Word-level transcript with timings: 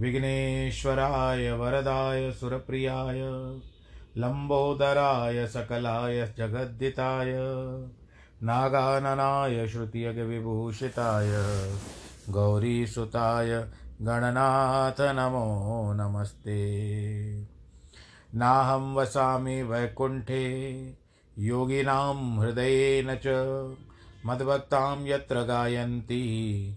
विघ्नेश्वराय, 0.00 1.52
वरदाय, 1.52 2.32
सुरप्रियाय 2.32 3.20
लम्बोदराय 4.16 5.46
सकलाय, 5.46 6.34
जगद्दिताय, 6.38 7.32
नागाननाय 8.42 9.68
श्रुतियगविभूषिताय 9.68 11.30
गौरीसुताय, 12.30 13.68
गणनाथ 14.02 15.00
नमो 15.00 15.92
नमस्ते। 15.92 16.70
नाहं 18.34 18.94
वसामि 18.94 19.62
वैकुण्ठे, 19.62 20.72
योगिनां 21.38 22.40
हृदयेन 22.40 23.18
च, 23.26 23.26
मद्भक्तां 24.26 25.06
यत्र 25.06 25.42
गायन्ति। 25.42 26.76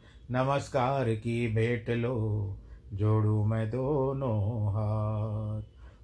नमस्कार 0.33 1.15
की 1.15 1.47
भेंट 1.47 1.89
लो, 1.89 2.57
जोड़ू 2.93 3.45
मैं 3.45 3.69
दोनों 3.69 4.69
हाथ, 4.69 5.61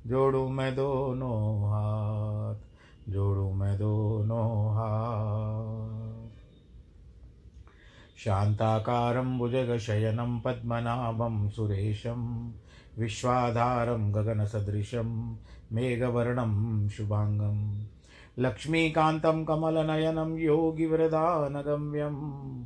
जोड़ू 0.07 0.49
मैं 0.49 0.75
दोनों 0.75 1.59
हाथ, 1.59 2.55
जोड़ू 3.11 3.53
मैं 3.53 3.77
दोनों 3.77 4.71
हाथ। 4.71 6.29
शान्ताकारं 8.17 9.37
भुजगशयनं 9.37 10.39
पद्मनाभं 10.39 11.49
सुरेशं, 11.49 12.51
विश्वाधारं 12.99 14.15
गगनसदृशं 14.15 15.35
मेघवर्णं 15.71 16.89
शुभाङ्गं, 16.89 17.85
लक्ष्मीकान्तं 18.39 19.45
कमलनयनं 19.45 20.37
योगिवृदानगम्यम् 20.37 22.65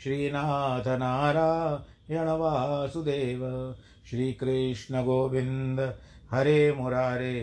श्रीनाथ 0.00 0.86
नारायण 0.98 2.28
वासुदेव 2.40 3.40
श्रीकृष्ण 4.06 5.02
गोविन्द 5.04 5.80
हरे 6.32 6.72
मुरारे, 6.72 7.36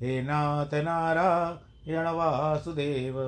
हे 0.00 0.22
नाथ 0.22 0.74
नारायण 0.74 2.06
वासुदेव 2.08 3.20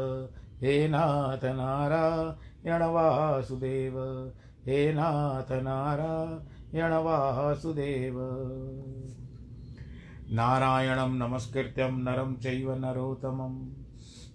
हे 0.62 0.76
नाथ 0.88 1.44
नारायण 1.54 2.82
वासुदेव 2.92 3.98
हे 4.66 4.92
नाथ 4.92 5.52
नारायण 5.62 6.92
वासुदेव 7.04 8.18
नारायणं 10.30 11.18
नमस्कृत्यं 11.18 11.98
नरं 12.04 12.34
चैव 12.34 12.74
नरोत्तमं, 12.74 13.58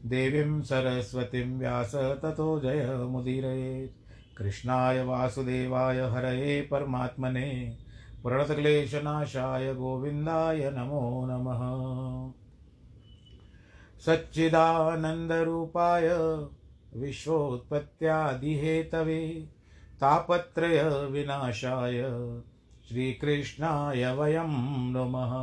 देवीं 0.09 0.61
सरस्वतीं 0.61 1.57
व्यास 1.59 1.95
ततो 2.23 2.59
जयमुदीरयेत् 2.59 3.97
कृष्णाय 4.39 5.03
वासुदेवाय 5.03 5.99
हरये 5.99 6.61
परमात्मने 6.61 7.77
प्रणतक्लेशनाशाय 8.23 9.73
गोविन्दाय 9.73 10.73
नमो 10.77 11.27
नमः। 11.29 11.61
सच्चिदानन्दरूपाय 13.99 16.09
विश्वोत्पत्त्यादिहेतवे 16.95 19.49
तापत्रयविनाशाय 20.01 22.03
श्रीकृष्णाय 22.89 24.13
वयं 24.13 24.91
नुमः। 24.91 25.33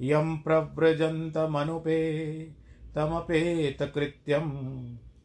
यं 0.00 0.36
प्रव्रजन्तमनुपे 0.36 2.00
तमपेतकृत्यं 2.94 4.48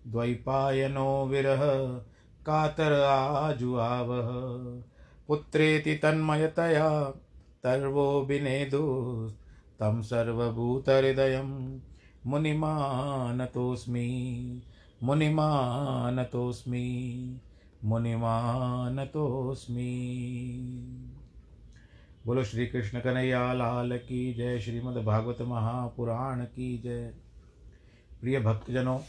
द्वैपायनो 0.07 1.27
विरह 1.27 1.61
कातर 2.45 2.93
आजुआवह 3.01 4.27
पुत्रेति 5.27 5.95
तन्मयतया 5.95 7.03
तर्वो 7.63 8.21
विनेदुस्तं 8.21 10.01
सर्वभूतहृदयं। 10.01 11.79
मुनिमानतोऽस्मि 12.25 14.07
मुनिमानतोऽस्मि 15.03 16.87
मुनिमानतोऽस्मि। 17.85 19.05
बोलो 22.25 22.43
श्री 22.43 22.67
कृष्ण 22.67 22.99
कन्हैया, 22.99 23.53
लाल 23.53 23.97
की 23.97 24.33
जय, 24.33 24.59
श्रीमद् 24.59 25.05
भागवत 25.05 25.37
महापुराण 25.41 26.43
की 26.43 26.77
जय। 26.77 27.13
प्रिय 28.21 28.39
भक्तजनों 28.39 28.99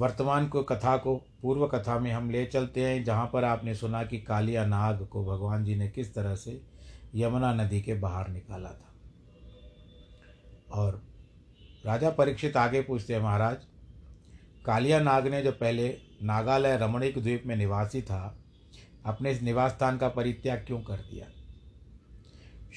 वर्तमान 0.00 0.48
को 0.48 0.62
कथा 0.62 0.96
को, 0.96 1.16
पूर्व 1.16 1.66
कथा 1.66 1.98
में 1.98 2.12
हम 2.12 2.30
ले 2.30 2.46
चलते 2.46 2.84
हैं, 2.84 3.04
जहाँ 3.04 3.30
पर 3.32 3.44
आपने 3.44 3.74
सुना 3.74 4.04
कि 4.04 4.20
कालिया 4.20 4.66
नाग 4.66 5.06
को 5.06 5.24
भगवान 5.24 5.64
जी 5.64 5.74
ने 5.74 5.88
किस 5.88 6.14
तरह 6.14 6.34
से 6.34 6.62
यमुना 7.14 7.54
नदी 7.54 7.82
के 7.82 7.94
बाहर 7.94 8.28
निकाला 8.28 8.68
था। 8.68 8.94
और 10.72 11.02
राजा 11.86 12.10
परीक्षित 12.10 12.56
आगे 12.56 12.82
पूछते 12.82 13.14
हैं, 13.14 13.20
महाराज, 13.20 13.56
कालिया 14.66 15.00
नाग 15.00 15.26
ने 15.26 15.42
जो 15.42 15.52
पहले 15.52 15.98
नागालय 16.22 16.76
रमणीक 16.76 17.18
द्वीप 17.18 17.42
में 17.46 17.56
निवासी 17.56 18.02
था, 18.02 18.38
अपने 19.06 19.40
निवास 19.42 19.70
स्थान 19.70 19.98
का 19.98 20.08
परित्याग 20.08 20.64
क्यों 20.66 20.80
कर 20.80 20.96
दिया? 20.96 21.26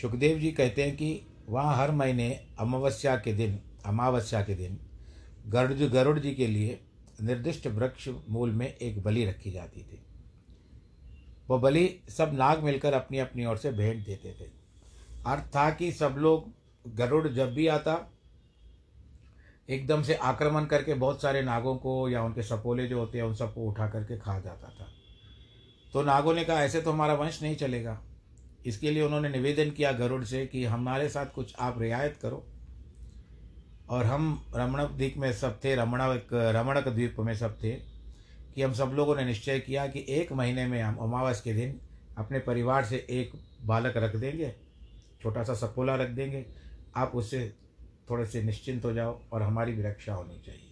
सुखदेव 0.01 0.39
जी 0.39 0.51
कहते 0.51 0.83
हैं 0.83 0.95
कि 0.95 1.27
वहाँ 1.49 1.75
हर 1.75 1.91
महीने 1.91 2.47
अमावस्या 2.59 3.15
के 3.15 3.33
दिन, 3.33 3.59
अमावस्या 3.85 4.41
के 4.41 4.55
दिन 4.55 4.79
गरुड़ 5.47 5.73
गरुड़ 5.73 6.19
जी 6.19 6.33
के 6.33 6.47
लिए 6.47 6.79
निर्दिष्ट 7.21 7.67
वृक्ष 7.67 8.09
मूल 8.29 8.51
में 8.51 8.77
एक 8.77 9.03
बलि 9.03 9.25
रखी 9.25 9.51
जाती 9.51 9.83
थी। 9.83 10.05
वह 11.49 11.59
बलि 11.59 11.99
सब 12.09 12.31
नाग 12.33 12.63
मिलकर 12.63 12.93
अपनी 12.93 13.17
अपनी 13.17 13.45
ओर 13.45 13.57
से 13.57 13.71
भेंट 13.71 14.05
देते 14.05 14.35
थे। 14.39 14.49
अर्थ 15.25 15.43
था 15.43 15.69
कि 15.69 15.91
सब 15.91 16.15
लोग 16.17 16.51
गरुड़ 16.87 17.27
जब 17.27 17.53
भी 17.53 17.67
आता, 17.67 18.13
एकदम 19.69 20.03
से 20.03 20.13
आक्रमण 20.13 20.65
करके 20.65 20.93
बहुत 20.93 21.21
सारे 21.21 21.41
नागों 21.41 21.75
को 21.75 22.09
या 22.09 22.23
उनके 22.23 22.43
सपोले 22.43 22.87
जो 22.87 22.99
होते 22.99 23.17
हैं, 23.17 23.25
उन 23.25 23.35
सबको 23.35 23.61
उठा 23.61 23.87
करके 23.87 24.17
खा 24.17 24.39
जाता 24.39 24.67
था। 24.67 24.87
तो 25.93 26.01
नागों 26.01 26.33
ने 26.33 26.43
कहा, 26.43 26.63
ऐसे 26.63 26.81
तो 26.81 26.91
हमारा 26.91 27.13
वंश 27.13 27.43
नहीं 27.43 27.55
चलेगा। 27.55 28.01
इसके 28.65 28.91
लिए 28.91 29.03
उन्होंने 29.03 29.29
निवेदन 29.29 29.71
किया 29.71 29.91
गरुड़ 29.91 30.23
से 30.23 30.45
कि 30.45 30.65
हमारे 30.65 31.09
साथ 31.09 31.25
कुछ 31.25 31.55
आप 31.59 31.81
रियायत 31.81 32.17
करो। 32.17 32.52
और 33.89 34.05
हम 34.05 34.45
रमणक 34.55 34.89
द्वीप 34.89 35.17
में 35.17 35.31
सब 35.33 35.59
थे 35.63 35.75
रमणक 35.75 36.27
रमणक 36.33 36.87
द्वीप 36.87 37.15
में 37.19 37.35
सब 37.35 37.57
थे, 37.63 37.71
कि 38.55 38.61
हम 38.61 38.73
सब 38.73 38.91
लोगों 38.93 39.15
ने 39.15 39.25
निश्चय 39.25 39.59
किया 39.59 39.87
कि 39.87 40.05
एक 40.09 40.31
महीने 40.31 40.65
में 40.67 40.81
हम 40.81 40.95
अमावस 40.95 41.41
के 41.41 41.53
दिन 41.53 41.79
अपने 42.17 42.39
परिवार 42.39 42.85
से 42.85 43.05
एक 43.09 43.31
बालक 43.63 43.97
रख 43.97 44.15
देंगे 44.15 44.53
छोटा 45.21 45.43
सा 45.43 45.53
सपोला 45.53 45.95
रख 45.95 46.09
देंगे। 46.09 46.45
आप 46.95 47.11
उससे 47.15 47.53
थोड़े 48.09 48.25
से 48.25 48.41
निश्चिंत 48.43 48.85
हो 48.85 48.93
जाओ 48.93 49.19
और 49.33 49.41
हमारी 49.41 49.73
भी 49.73 49.83
रक्षा 49.83 50.13
होनी 50.13 50.41
चाहिए। 50.45 50.69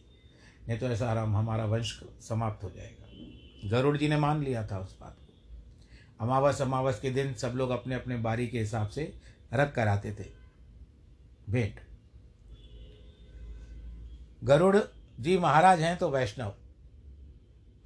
नहीं 0.67 0.77
तो 0.79 0.87
ऐसा 0.87 1.09
आराम 1.09 1.35
हमारा 1.37 1.65
वंश 1.65 1.99
समाप्त 2.21 2.63
हो 2.63 2.69
जाएगा। 2.69 3.69
गरुड़ 3.69 3.97
जी 3.97 4.07
ने 4.07 4.17
मान 4.17 4.43
लिया 4.43 4.65
था 4.67 4.79
उस 4.79 4.97
बात 5.01 5.17
को। 5.19 6.25
अमावस 6.25 6.61
अमावस 6.61 6.99
के 6.99 7.09
दिन 7.09 7.33
सब 7.33 7.53
लोग 7.55 7.69
अपने 7.69 7.95
अपने 7.95 8.17
बारी 8.17 8.47
के 8.47 8.59
हिसाब 8.59 8.87
से 8.87 9.13
रख 9.53 9.73
कर 9.73 9.87
आते 9.87 10.11
थे। 10.11 10.25
भेंट। 11.49 11.79
गरुड़ 14.43 14.77
जी 15.19 15.37
महाराज 15.37 15.81
हैं 15.81 15.97
तो 15.97 16.09
वैष्णव। 16.09 16.53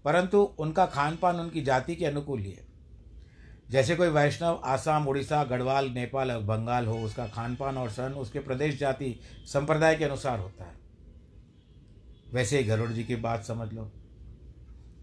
परंतु 0.06 0.42
उनका 0.60 0.86
खान 0.86 1.16
पान 1.16 1.36
उनकी 1.36 1.62
जाति 1.62 1.96
के 1.96 2.06
अनुकूल 2.06 2.40
ही 2.40 2.52
है। 2.52 2.66
जैसे 3.70 3.96
कोई 3.96 4.08
वैष्णव 4.08 4.62
आसाम, 4.66 5.08
उड़ीसा, 5.08 5.44
गढ़वाल, 5.44 5.90
नेपाल 5.90 6.32
और 6.32 6.42
बंगाल 6.42 6.86
हो, 6.86 6.98
उसका 7.00 7.28
खान 7.28 7.56
पान 7.56 7.78
और 7.78 7.90
सन 7.90 8.14
उसके 8.14 8.40
प्रदेश 8.40 8.80
जाति 8.80 9.20
संप्रदाय 9.46 9.96
के 9.96 10.06
अनुसार 10.06 10.40
होता 10.40 10.66
है। 10.66 10.74
वैसे 12.34 12.58
ही 12.58 12.64
गरुड़ 12.64 12.92
जी 12.92 13.04
की 13.04 13.16
बात 13.16 13.44
समझ 13.44 13.74
लो। 13.74 13.92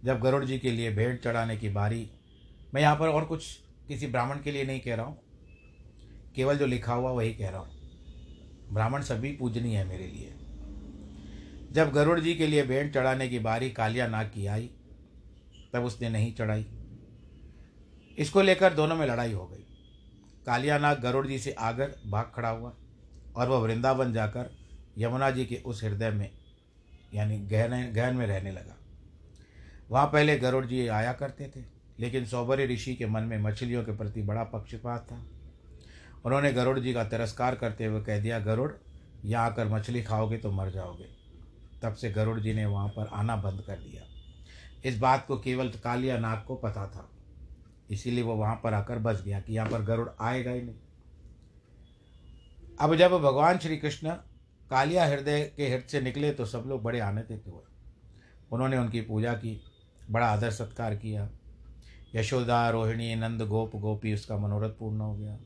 जब 0.05 0.21
गरुड़ 0.21 0.45
जी 0.45 0.59
के 0.59 0.71
लिए 0.71 0.91
भेंट 0.91 1.23
चढ़ाने 1.23 1.57
की 1.57 1.69
बारी, 1.69 2.11
मैं 2.75 2.83
यहाँ 2.83 2.97
पर 2.97 3.09
और 3.09 3.25
कुछ 3.25 3.47
किसी 3.89 4.07
ब्राह्मण 4.07 4.37
के 4.37 4.51
लिए 4.51 4.65
नहीं 4.65 4.81
कह 4.81 4.95
रहा 4.95 5.07
हूँ। 5.07 5.19
केवल 6.37 6.59
जो 6.59 6.67
लिखा 6.67 6.95
हुआ 6.95 7.11
वही 7.11 7.35
कह 7.35 7.51
रहा 7.51 7.61
हूँ। 7.61 7.71
ब्राह्मण 8.73 9.03
सभी 9.03 9.33
पूजनीय 9.33 9.77
है 9.77 9.85
मेरे 9.85 10.07
लिए। 10.07 10.35
जब 11.73 11.91
गरुड़ 11.93 12.19
जी 12.21 12.35
के 12.35 12.47
लिए 12.47 12.63
भेंट 12.63 12.93
चढ़ाने 12.95 13.29
की 13.29 13.39
बारी 13.39 13.71
कालिया 13.71 14.07
नाग 14.07 14.27
की 14.27 14.47
आई, 14.47 14.71
तब 15.73 15.85
उसने 15.85 16.09
नहीं 16.09 16.33
चढ़ाई। 16.35 16.67
इसको 18.19 18.43
लेकर 18.43 18.75
दोनों 18.75 18.97
में 18.97 19.07
लड़ाई 19.07 19.33
हो 19.33 19.47
गई। 19.47 19.65
कालिया 20.47 20.79
नाग 20.79 21.01
गरुड़ 21.01 21.27
जी 21.27 21.39
से 21.39 21.53
आकर 21.61 21.95
भाग 22.07 22.31
खड़ा 22.35 22.49
हुआ 22.49 22.73
और 23.37 23.49
वह 23.49 23.59
वृंदावन 23.59 24.13
जाकर 24.13 24.51
यमुना 24.99 25.31
जी 25.31 25.45
के 25.45 25.57
उस 25.57 25.83
हृदय 25.85 26.11
में, 26.11 26.31
यानी 27.15 27.39
गहन 27.47 27.93
गहन 27.93 28.17
में 28.17 28.27
रहने 28.27 28.53
लगा। 28.53 28.77
वहाँ 29.91 30.07
पहले 30.07 30.37
गरुड़ 30.39 30.65
जी 30.67 30.87
आया 30.89 31.13
करते 31.13 31.51
थे, 31.57 31.65
लेकिन 32.01 32.27
सौबरी 32.27 32.67
ऋषि 32.67 32.95
के 32.95 33.07
मन 33.07 33.23
में 33.23 33.39
मछलियों 33.39 33.85
के 33.85 33.93
प्रति 33.93 34.23
बड़ा 34.23 34.45
पक्षपात 34.45 35.07
था। 35.11 35.25
उन्होंने 36.25 36.53
गरुड़ 36.53 36.79
जी 36.79 36.93
का 36.93 37.05
तिरस्कार 37.05 37.55
करते 37.55 37.85
हुए 37.85 38.01
कह 38.01 38.21
दिया, 38.21 38.39
गरुड़, 38.41 38.71
यहाँ 39.25 39.47
आकर 39.47 39.69
मछली 39.69 40.03
खाओगे 40.03 40.39
तो 40.39 40.53
मर 40.53 40.71
जाओगे। 40.71 41.22
तब 41.83 41.95
से 41.95 42.11
गरुड़ 42.11 42.41
जी 42.41 42.55
ने 42.55 42.67
वहाँ 42.67 42.89
पर 42.89 43.07
आना 43.07 43.37
बंद 43.37 43.61
कर 43.61 43.77
दिया। 43.77 44.03
इस 44.85 44.99
बात 44.99 45.27
को 45.27 45.39
केवल 45.39 45.69
कालिया 45.69 46.19
नाग 46.19 46.45
को 46.47 46.55
पता 46.55 46.87
था। 46.87 47.11
इसीलिए 47.91 48.23
वो 48.23 48.35
वहाँ 48.35 48.61
पर 48.65 48.75
आकर 48.75 48.99
बस 48.99 49.23
गया 49.25 49.41
कि 49.41 49.55
यहाँ 49.55 49.71
पर 49.71 49.83
गरुड़ 49.83 50.09
आएगा 50.21 50.51
ही 50.51 50.63
नहीं। 50.63 50.77
अब 52.81 52.97
जब 52.97 53.13
भगवान 53.13 53.59
श्री 53.59 53.77
कृष्ण 53.77 54.11
कालिया 54.71 55.07
हृदय 55.07 55.53
के 55.57 55.69
हृदय 55.69 55.85
से 55.89 56.01
निकले 56.01 56.33
तो 56.33 56.47
सब 56.47 56.65
लोग 56.67 56.83
बड़े 56.83 57.01
आनंदित 57.01 57.45
हुए। 57.47 57.63
उन्होंने 58.53 58.79
उनकी 58.79 59.01
पूजा 59.01 59.33
की, 59.33 59.65
बड़ा 60.11 60.27
आदर 60.27 60.51
सत्कार 60.51 60.97
किया। 60.97 61.31
यशोदा, 62.15 62.71
रोहिणी, 62.71 63.15
नंद, 63.15 63.43
गोप, 63.43 63.77
गोपी 63.77 64.15
उसका 64.15 64.37
मनोरथ 64.37 64.71
पूर्ण 64.71 65.01
हो 65.01 65.15
गया। 65.15 65.39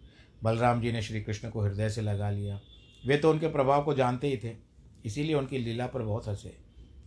बलराम 0.43 0.81
जी 0.81 0.93
ने 0.93 1.03
श्री 1.03 1.21
कृष्ण 1.21 1.51
को 1.51 1.61
हृदय 1.61 1.91
से 1.91 2.03
लगा 2.03 2.31
लिया। 2.31 2.61
वे 3.07 3.17
तो 3.17 3.31
उनके 3.31 3.49
प्रभाव 3.49 3.85
को 3.85 3.95
जानते 3.95 4.27
ही 4.29 4.37
थे। 4.37 4.66
इसीलिए 5.07 5.35
उनकी 5.35 5.59
लीला 5.59 5.87
पर 5.87 6.03
बहुत 6.03 6.29
हंसे 6.29 6.57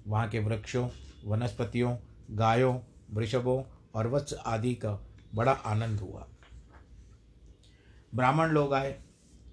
वहाँ 0.07 0.29
के 0.29 0.39
वृक्षों, 0.39 0.89
वनस्पतियों, 1.25 1.97
गायों, 2.31 2.79
वृषभों 3.13 3.63
और 3.95 4.07
वत्स 4.07 4.33
आदि 4.33 4.75
का 4.75 4.99
बड़ा 5.35 5.51
आनंद 5.51 5.99
हुआ। 5.99 6.27
ब्राह्मण 8.15 8.47
लोग 8.49 8.73
आए। 8.73 9.03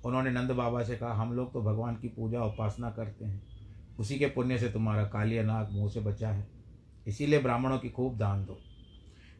उन्होंने 0.04 0.30
नंद 0.30 0.50
बाबा 0.50 0.82
से 0.82 0.96
कहा, 0.96 1.12
हम 1.12 1.32
लोग 1.32 1.52
तो 1.52 1.62
भगवान 1.62 1.96
की 1.96 2.08
पूजा 2.08 2.42
उपासना 2.42 2.90
करते 2.90 3.24
हैं। 3.24 3.46
उसी 3.98 4.18
के 4.18 4.26
पुण्य 4.26 4.58
से 4.58 4.68
तुम्हारा 4.68 5.04
कालिया 5.04 5.42
नाग 5.42 5.70
मुँह 5.72 5.90
से 5.90 6.00
बचा 6.00 6.28
है। 6.28 6.48
इसीलिए 7.06 7.38
ब्राह्मणों 7.38 7.78
की 7.78 7.90
खूब 7.90 8.18
दान 8.18 8.44
दो। 8.44 8.58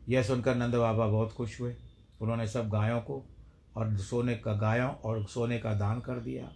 यह 0.08 0.22
सुनकर 0.22 0.54
नंद 0.54 0.74
बाबा 0.74 1.06
बहुत 1.06 1.32
खुश 1.32 1.60
हुए। 1.60 1.76
उन्होंने 2.20 2.46
सब 2.46 2.68
गायों 2.68 3.00
को 3.00 3.26
और 3.76 3.96
सोने 3.96 4.36
का, 4.36 4.52
गायों 4.52 4.90
और 4.90 5.24
सोने 5.24 5.58
का 5.58 5.74
दान 5.74 6.00
कर 6.00 6.14
दिया। 6.14 6.52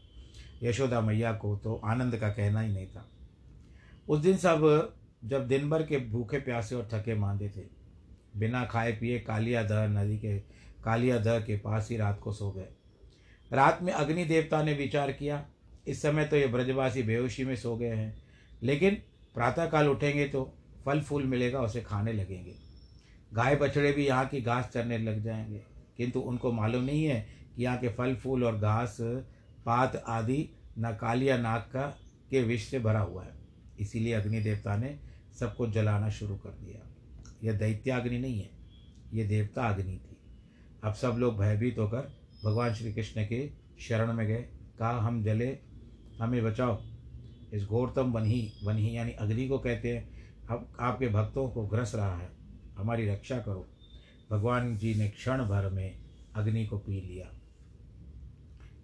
यशोदा 0.61 1.01
मैया 1.01 1.33
को 1.33 1.57
तो 1.57 1.75
आनंद 1.85 2.17
का 2.17 2.29
कहना 2.29 2.61
ही 2.61 2.73
नहीं 2.73 2.87
था। 2.87 3.07
उस 4.09 4.21
दिन 4.21 4.37
सब 4.37 4.95
जब 5.25 5.47
दिन 5.49 5.69
भर 5.71 5.83
के 5.83 5.99
भूखे 6.11 6.39
प्यासे 6.39 6.75
और 6.75 6.89
थके 6.93 7.15
मांदे 7.15 7.49
थे। 7.49 7.62
बिना 8.37 8.65
खाए 8.65 8.93
पिए 8.93 9.19
कालिया 9.19 9.62
दह 9.62 9.87
नदी 9.89 10.19
के, 10.19 10.39
कालिया 10.85 11.19
दह 11.19 11.41
के 11.41 11.57
पास 11.57 11.89
ही 11.91 11.97
रात 11.97 12.21
को 12.21 12.33
सो 12.33 12.51
गए। 12.51 12.69
रात 13.51 13.83
में 13.83 13.93
अग्नि 13.93 14.25
देवता 14.25 14.62
ने 14.62 14.75
विचार 14.75 15.12
किया, 15.12 15.45
इस 15.87 16.03
समय 16.03 16.25
तो 16.25 16.37
ये 16.37 16.47
ब्रजवासी 16.47 17.03
बेहोशी 17.03 17.45
में 17.45 17.55
सो 17.57 17.77
गए 17.77 17.95
हैं, 17.95 18.15
लेकिन 18.62 18.95
प्रातःकाल 19.35 19.89
उठेंगे 19.89 20.25
तो 20.25 20.43
फल 20.85 21.01
फूल 21.01 21.25
मिलेगा, 21.25 21.61
उसे 21.61 21.81
खाने 21.81 22.12
लगेंगे। 22.12 22.55
गाय 23.35 23.57
बछड़े 23.57 23.93
भी 23.93 24.07
यहाँ 24.07 24.27
की 24.27 24.41
घास 24.41 24.71
चरने 24.75 24.99
लग 24.99 25.23
जाएँगे, 25.23 25.62
किंतु 25.97 26.21
उनको 26.21 26.53
मालूम 26.53 26.85
नहीं 26.85 27.05
है 27.05 27.21
कि 27.57 27.62
यहाँ 27.62 27.79
के 27.79 27.89
फल 27.89 28.15
फूल 28.15 28.45
और 28.45 28.59
घास 28.59 28.97
पात 29.67 29.97
आदि 29.97 30.49
न 30.79 30.93
कालिया 31.01 31.37
नाग 31.37 31.61
का, 31.61 31.99
के 32.31 32.43
विष 32.43 32.69
से 32.69 32.79
भरा 32.79 33.01
हुआ 33.01 33.25
है। 33.25 33.35
इसीलिए 33.81 34.12
अग्नि 34.12 34.41
देवता 34.41 34.77
ने 34.77 35.01
सबको 35.41 35.67
जलाना 35.67 36.11
शुरू 36.11 36.37
कर 36.37 36.51
दिया। 36.51 36.87
यह 37.45 37.59
दैत्याग्नि 37.59 38.19
नहीं 38.19 38.41
है 38.41 38.51
ये 39.12 39.25
देवता 39.25 39.62
अग्नि 39.62 39.97
थी। 39.97 40.17
अब 40.85 40.95
सब 40.95 41.17
लोग 41.19 41.39
भयभीत 41.39 41.79
होकर 41.79 42.19
भगवान 42.45 42.75
श्री 42.75 42.95
कृष्ण 42.95 43.27
के 43.27 43.51
शरण 43.81 44.12
में 44.12 44.27
गए। 44.27 44.49
कहा, 44.79 44.91
हम 44.91 45.25
जले, 45.25 45.59
हमें 46.21 46.45
बचाओ। 46.45 46.83
इस 47.52 47.64
घोरतम 47.64 48.12
वनही 48.12 48.52
वनही 48.64 48.97
यानी 48.97 49.11
अग्नि 49.11 49.49
को 49.49 49.59
कहते 49.59 49.97
हैं। 49.97 50.35
अब 50.50 50.76
आपके 50.81 51.09
भक्तों 51.09 51.49
को 51.49 51.67
ग्रस 51.67 51.95
रहा 51.95 52.19
है। 52.19 52.29
हमारी 52.76 53.09
रक्षा 53.09 53.38
करो। 53.38 53.69
भगवान 54.31 54.76
जी 54.76 54.95
ने 54.95 55.09
क्षण 55.09 55.45
भर 55.45 55.71
में 55.71 55.99
अग्नि 56.35 56.67
को 56.67 56.79
पी 56.79 57.00
लिया। 57.00 57.39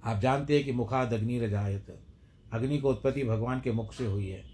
आप 0.06 0.20
जानते 0.20 0.56
हैं 0.56 0.64
कि 0.64 0.72
मुखाद 0.72 1.12
अग्नि 1.12 1.38
रजायत, 1.38 1.86
अग्नि 2.52 2.78
को 2.78 2.90
उत्पत्ति 2.90 3.24
भगवान 3.24 3.60
के 3.60 3.72
मुख 3.72 3.92
से 3.92 4.06
हुई 4.06 4.28
है। 4.28 4.44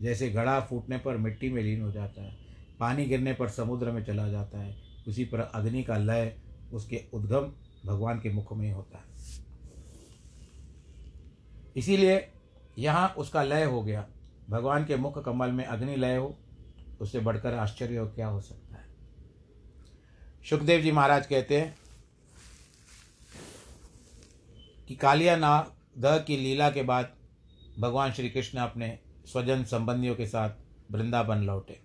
जैसे 0.00 0.30
घड़ा 0.30 0.60
फूटने 0.60 0.98
पर 0.98 1.16
मिट्टी 1.16 1.48
में 1.50 1.62
लीन 1.62 1.82
हो 1.82 1.92
जाता 1.92 2.22
है, 2.22 2.36
पानी 2.80 3.04
गिरने 3.04 3.32
पर 3.32 3.48
समुद्र 3.48 3.90
में 3.90 4.04
चला 4.04 4.28
जाता 4.28 4.58
है, 4.58 4.76
उसी 5.08 5.24
पर 5.24 5.40
अग्नि 5.40 5.82
का 5.82 5.96
लय 5.96 6.36
उसके 6.72 7.04
उद्गम 7.12 7.52
भगवान 7.86 8.20
के 8.20 8.30
मुख 8.30 8.52
में 8.52 8.72
होता 8.72 8.98
है। 8.98 9.04
इसीलिए 11.76 12.28
यहाँ 12.78 13.08
उसका 13.08 13.42
लय 13.42 13.64
हो 13.64 13.82
गया। 13.82 14.06
भगवान 14.50 14.84
के 14.84 14.96
मुख 14.96 15.24
कमल 15.24 15.52
में 15.52 15.64
अग्नि 15.64 15.96
लय 15.96 16.16
हो, 16.16 16.38
उससे 17.00 17.20
बढ़कर 17.20 17.54
आश्चर्य 17.54 18.04
क्या 18.06 18.26
हो 18.26 18.40
सकता 18.40 18.76
है? 18.76 18.84
सुखदेव 20.50 20.80
जी 20.80 20.92
महाराज 20.92 21.26
कहते 21.26 21.60
हैं 21.60 21.76
कि 24.88 24.94
कालिया 24.94 25.36
ना, 25.36 25.72
द 25.98 26.24
की 26.26 26.36
लीला 26.36 26.70
के 26.70 26.82
बाद 26.82 27.14
भगवान 27.80 28.12
श्री 28.12 28.30
कृष्ण 28.30 28.58
अपने 28.58 28.98
स्वजन 29.26 29.64
संबंधियों 29.64 30.14
के 30.14 30.26
साथ 30.26 30.50
वृंदावन 30.90 31.38
लौटे। 31.38 31.80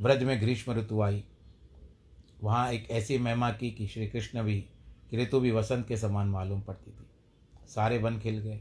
व्रज 0.00 0.22
में 0.22 0.40
ग्रीष्म 0.40 0.72
ऋतु 0.72 1.02
आई। 1.02 1.24
वहाँ 2.42 2.72
एक 2.72 2.90
ऐसी 2.90 3.18
महिमा 3.18 3.50
की 3.50 3.70
कि 3.70 3.86
श्री 3.86 4.06
कृष्ण 4.06 4.42
भी 4.42 4.66
ऋतु 5.14 5.40
भी 5.40 5.50
वसंत 5.50 5.88
के 5.88 5.96
समान 5.96 6.28
मालूम 6.28 6.60
पड़ती 6.60 6.90
थी। 6.90 7.06
सारे 7.68 7.98
वन 7.98 8.18
खिल 8.18 8.38
गए। 8.38 8.60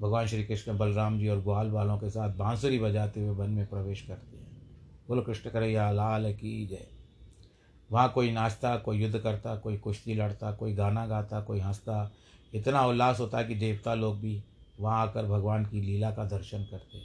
भगवान 0.00 0.26
श्री 0.26 0.44
कृष्ण 0.44 0.78
बलराम 0.78 1.18
जी 1.18 1.28
और 1.28 1.40
ग्वाल 1.40 1.70
वालों 1.70 1.98
के 1.98 2.10
साथ 2.10 2.34
बांसुरी 2.34 2.78
बजाते 2.78 3.20
हुए 3.20 3.30
वन 3.30 3.50
में 3.50 3.66
प्रवेश 3.66 4.02
करते 4.02 4.36
हैं। 4.36 4.46
बोलो, 5.08 5.22
कृष्ण 5.22 5.50
करैया 5.50 5.90
लाल 5.90 6.34
की 6.34 6.66
जय। 6.66 6.86
वहाँ 7.92 8.12
कोई 8.12 8.32
नाचता, 8.32 8.76
कोई 8.76 8.98
युद्ध 8.98 9.18
करता, 9.18 9.56
कोई 9.56 9.76
कुश्ती 9.76 10.14
लड़ता, 10.14 10.52
कोई 10.52 10.74
गाना 10.74 11.06
गाता, 11.06 11.40
कोई 11.40 11.60
हंसता 11.60 12.12
इतना 12.54 12.84
उल्लास 12.86 13.20
होता 13.20 13.38
है 13.38 13.44
कि 13.44 13.54
देवता 13.54 13.94
लोग 13.94 14.20
भी 14.20 14.42
वहाँ 14.80 15.00
आकर 15.02 15.26
भगवान 15.26 15.64
की 15.64 15.80
लीला 15.80 16.10
का 16.10 16.24
दर्शन 16.24 16.64
करते 16.64 17.02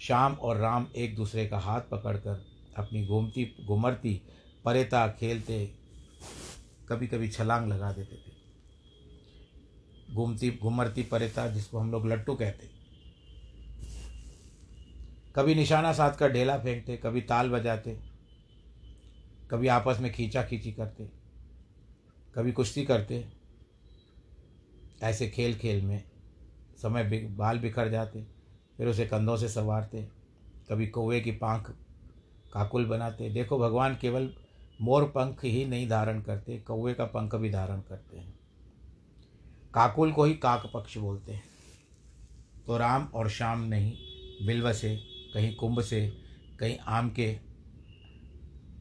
श्याम 0.00 0.34
और 0.34 0.56
राम 0.56 0.86
एक 0.96 1.16
दूसरे 1.16 1.46
का 1.46 1.58
हाथ 1.58 1.80
पकड़कर 1.80 2.44
अपनी 2.76 3.06
घूमती 3.06 3.44
घुमरती 3.66 4.20
परेता 4.64 5.06
खेलते 5.08 5.66
कभी 6.88 7.06
कभी 7.06 7.28
छलांग 7.28 7.68
लगा 7.68 7.92
देते 7.92 8.16
थे। 8.16 8.34
घूमती 10.14 10.50
घुमरती 10.62 11.02
परेता 11.02 11.46
जिसको 11.46 11.78
हम 11.78 11.90
लोग 11.90 12.06
लट्टू 12.06 12.34
कहते 12.34 12.68
कभी 15.36 15.54
निशाना 15.54 15.92
साध 15.92 16.14
कर 16.16 16.32
ढेला 16.32 16.58
फेंकते, 16.58 16.96
कभी 16.96 17.20
ताल 17.20 17.48
बजाते, 17.50 17.98
कभी 19.50 19.68
आपस 19.68 19.98
में 20.00 20.12
खींचा 20.12 20.42
खींची 20.42 20.72
करते, 20.72 21.08
कभी 22.34 22.52
कुश्ती 22.52 22.84
करते। 22.84 23.24
ऐसे 25.02 25.28
खेल 25.28 25.54
खेल 25.54 25.82
में 25.82 26.04
समय 26.76 27.04
बाल 27.20 27.58
बिखर 27.58 27.88
जाते, 27.88 28.26
फिर 28.76 28.88
उसे 28.88 29.06
कंधों 29.06 29.36
से 29.36 29.48
संवारते, 29.48 30.08
कभी 30.70 30.86
कौवे 30.86 31.20
की 31.20 31.32
पांख 31.32 31.70
काकुल 32.52 32.86
बनाते। 32.86 33.30
देखो, 33.30 33.58
भगवान 33.58 33.96
केवल 34.00 34.34
मोर 34.80 35.04
पंख 35.04 35.44
ही 35.44 35.64
नहीं 35.64 35.88
धारण 35.88 36.20
करते, 36.20 36.58
कौवे 36.58 36.94
का 36.94 37.04
पंख 37.04 37.34
भी 37.34 37.50
धारण 37.50 37.80
करते 37.80 38.16
हैं। 38.16 38.34
काकुल 39.74 40.12
को 40.12 40.24
ही 40.24 40.34
काक 40.34 40.70
पक्ष 40.74 40.98
बोलते 40.98 41.32
हैं। 41.32 41.44
तो 42.66 42.76
राम 42.76 43.04
और 43.04 43.30
श्याम 43.30 43.60
नहीं, 43.60 43.96
बिल्व 44.46 44.72
से, 44.72 44.96
कहीं 45.34 45.54
कुंभ 45.54 45.80
से, 45.80 46.12
कहीं 46.58 46.78
आम 46.78 47.10
के, 47.10 47.38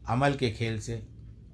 अमल 0.09 0.33
के 0.33 0.51
खेल 0.51 0.79
से 0.79 1.07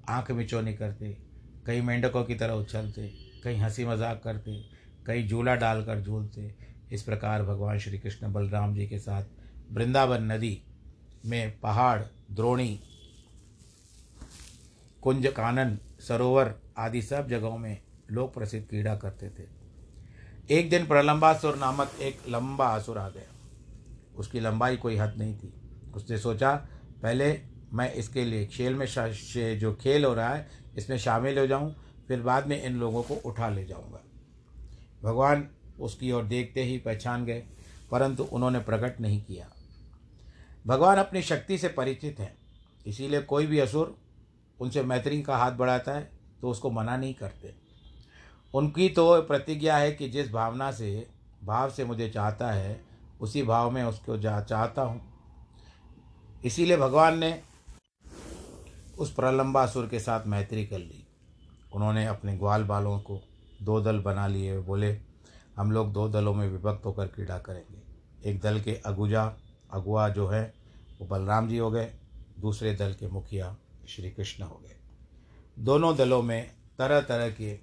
आँख 0.10 0.32
मिचौनी 0.32 0.74
करते, 0.74 1.18
कहीं 1.66 1.82
मेंढकों 1.82 2.24
की 2.24 2.36
तरह 2.36 2.54
उछलते 2.54 3.31
कहीं 3.44 3.60
हँसी 3.60 3.86
मज़ाक 3.86 4.22
करते, 4.24 4.56
कहीं 5.06 5.28
झूला 5.28 5.56
डालकर 5.56 6.02
झूलते। 6.02 6.54
इस 6.92 7.04
प्रकार 7.04 7.44
भगवान 7.44 7.80
श्री 7.80 8.00
कृष्ण 8.00 8.32
बलराम 8.34 8.74
जी 8.76 8.88
के 8.88 9.00
साथ 9.00 9.24
वृंदावन 9.72 10.32
नदी 10.32 10.62
में 11.26 11.60
पहाड़, 11.60 12.02
द्रोणी, 12.32 12.80
कुंज, 15.04 15.28
कानन, 15.28 15.78
सरोवर 16.00 16.54
आदि 16.78 17.02
सब 17.02 17.28
जगहों 17.28 17.58
में 17.58 17.82
लोग 18.12 18.34
प्रसिद्ध 18.34 18.68
क्रीड़ा 18.70 18.96
करते 18.96 19.30
थे। 19.30 19.44
एक 20.50 20.70
दिन 20.70 20.86
प्रलंबासुर 20.86 21.56
नामक 21.56 21.92
एक 22.02 22.20
लंबा 22.30 22.68
आसुर 22.68 22.98
आ 22.98 23.08
गया। 23.10 23.30
उसकी 24.16 24.40
लंबाई 24.40 24.78
कोई 24.78 24.96
हद 24.98 25.14
नहीं 25.18 25.36
थी। 25.36 25.54
उसने 25.96 26.18
सोचा, 26.18 26.56
पहले 27.02 27.40
मैं 27.74 27.92
इसके 27.94 28.24
लिए 28.26 28.46
खेल 28.48 28.74
में 28.74 28.86
जो 29.60 29.74
खेल 29.74 30.06
हो 30.06 30.14
रहा 30.14 30.34
है, 30.34 30.48
इसमें 30.78 30.98
शामिल 30.98 31.40
हो 31.40 31.46
जाऊँ 31.48 31.74
फिर 32.12 32.22
बाद 32.22 32.48
में 32.48 32.62
इन 32.62 32.74
लोगों 32.76 33.02
को 33.04 33.16
उठा 33.26 33.48
ले 33.50 33.64
जाऊँगा। 33.66 34.00
भगवान 35.04 35.48
उसकी 35.80 36.12
ओर 36.12 36.24
देखते 36.24 36.64
ही 36.64 36.78
पहचान 36.78 37.24
गए, 37.26 37.44
परंतु 37.92 38.24
उन्होंने 38.24 38.60
प्रकट 38.60 39.00
नहीं 39.02 39.22
किया। 39.22 39.46
भगवान 40.68 40.98
अपनी 40.98 41.22
शक्ति 41.22 41.58
से 41.58 41.68
परिचित 41.68 42.20
हैं, 42.20 42.34
इसीलिए 42.86 43.22
कोई 43.22 43.46
भी 43.46 43.60
असुर 43.60 43.96
उनसे 44.60 44.84
मैत्री 44.84 45.22
का 45.22 45.38
हाथ 45.38 45.52
बढ़ाता 45.52 45.92
है 45.92 46.10
तो 46.42 46.50
उसको 46.50 46.72
मना 46.72 46.98
नहीं 46.98 47.14
करते। 47.14 47.54
उनकी 48.54 48.88
तो 48.90 49.22
प्रतिज्ञा 49.22 49.78
है 49.78 49.92
कि 49.92 50.10
जिस 50.10 50.32
भावना 50.32 50.72
से, 50.72 51.08
भाव 51.44 51.70
से 51.70 51.86
मुझे 51.86 52.10
चाहता 52.10 52.52
है, 52.52 52.82
उसी 53.22 53.44
भाव 53.44 53.72
में 53.72 53.84
उसको 53.84 54.18
जा, 54.18 54.42
चाहता 54.42 54.82
हूँ। 54.82 55.02
इसीलिए 56.46 56.78
भगवान 56.78 57.18
ने 57.20 57.40
उस 58.98 59.14
प्रलंबासुर 59.14 59.88
के 59.88 60.00
साथ 60.00 60.28
मैत्री 60.28 60.66
कर 60.66 60.78
ली। 60.78 61.01
उन्होंने 61.74 62.06
अपने 62.06 62.38
ग्वाल 62.38 62.64
बालों 62.64 63.00
को 63.00 63.22
दो 63.62 63.82
दल 63.82 64.00
बना 64.00 64.28
लिए, 64.28 64.60
बोले, 64.60 65.00
हम 65.58 65.72
लोग 65.72 65.94
दो 65.94 66.10
दलों 66.10 66.34
में 66.34 66.50
विभक्त 66.50 66.86
होकर 66.86 67.08
क्रीड़ा 67.08 67.40
करेंगे। 67.40 67.82
एक 68.30 68.42
दल 68.42 68.62
के 68.62 68.76
अगुजा, 68.76 69.36
अगुआ 69.72 70.10
जो 70.10 70.28
है, 70.28 70.54
वो 71.02 71.08
बलराम 71.08 71.48
जी 71.48 71.58
हो 71.58 71.72
गए, 71.72 71.94
दूसरे 72.40 72.76
दल 72.76 72.94
के 72.94 73.08
मुखिया 73.08 73.58
श्री 73.88 74.12
कृष्ण 74.12 74.44
हो 74.44 74.56
गए। 74.56 74.76
दोनों 75.60 75.98
दलों 75.98 76.22
में 76.22 76.52
तरह 76.78 77.02
तरह 77.02 77.30
के 77.30 77.56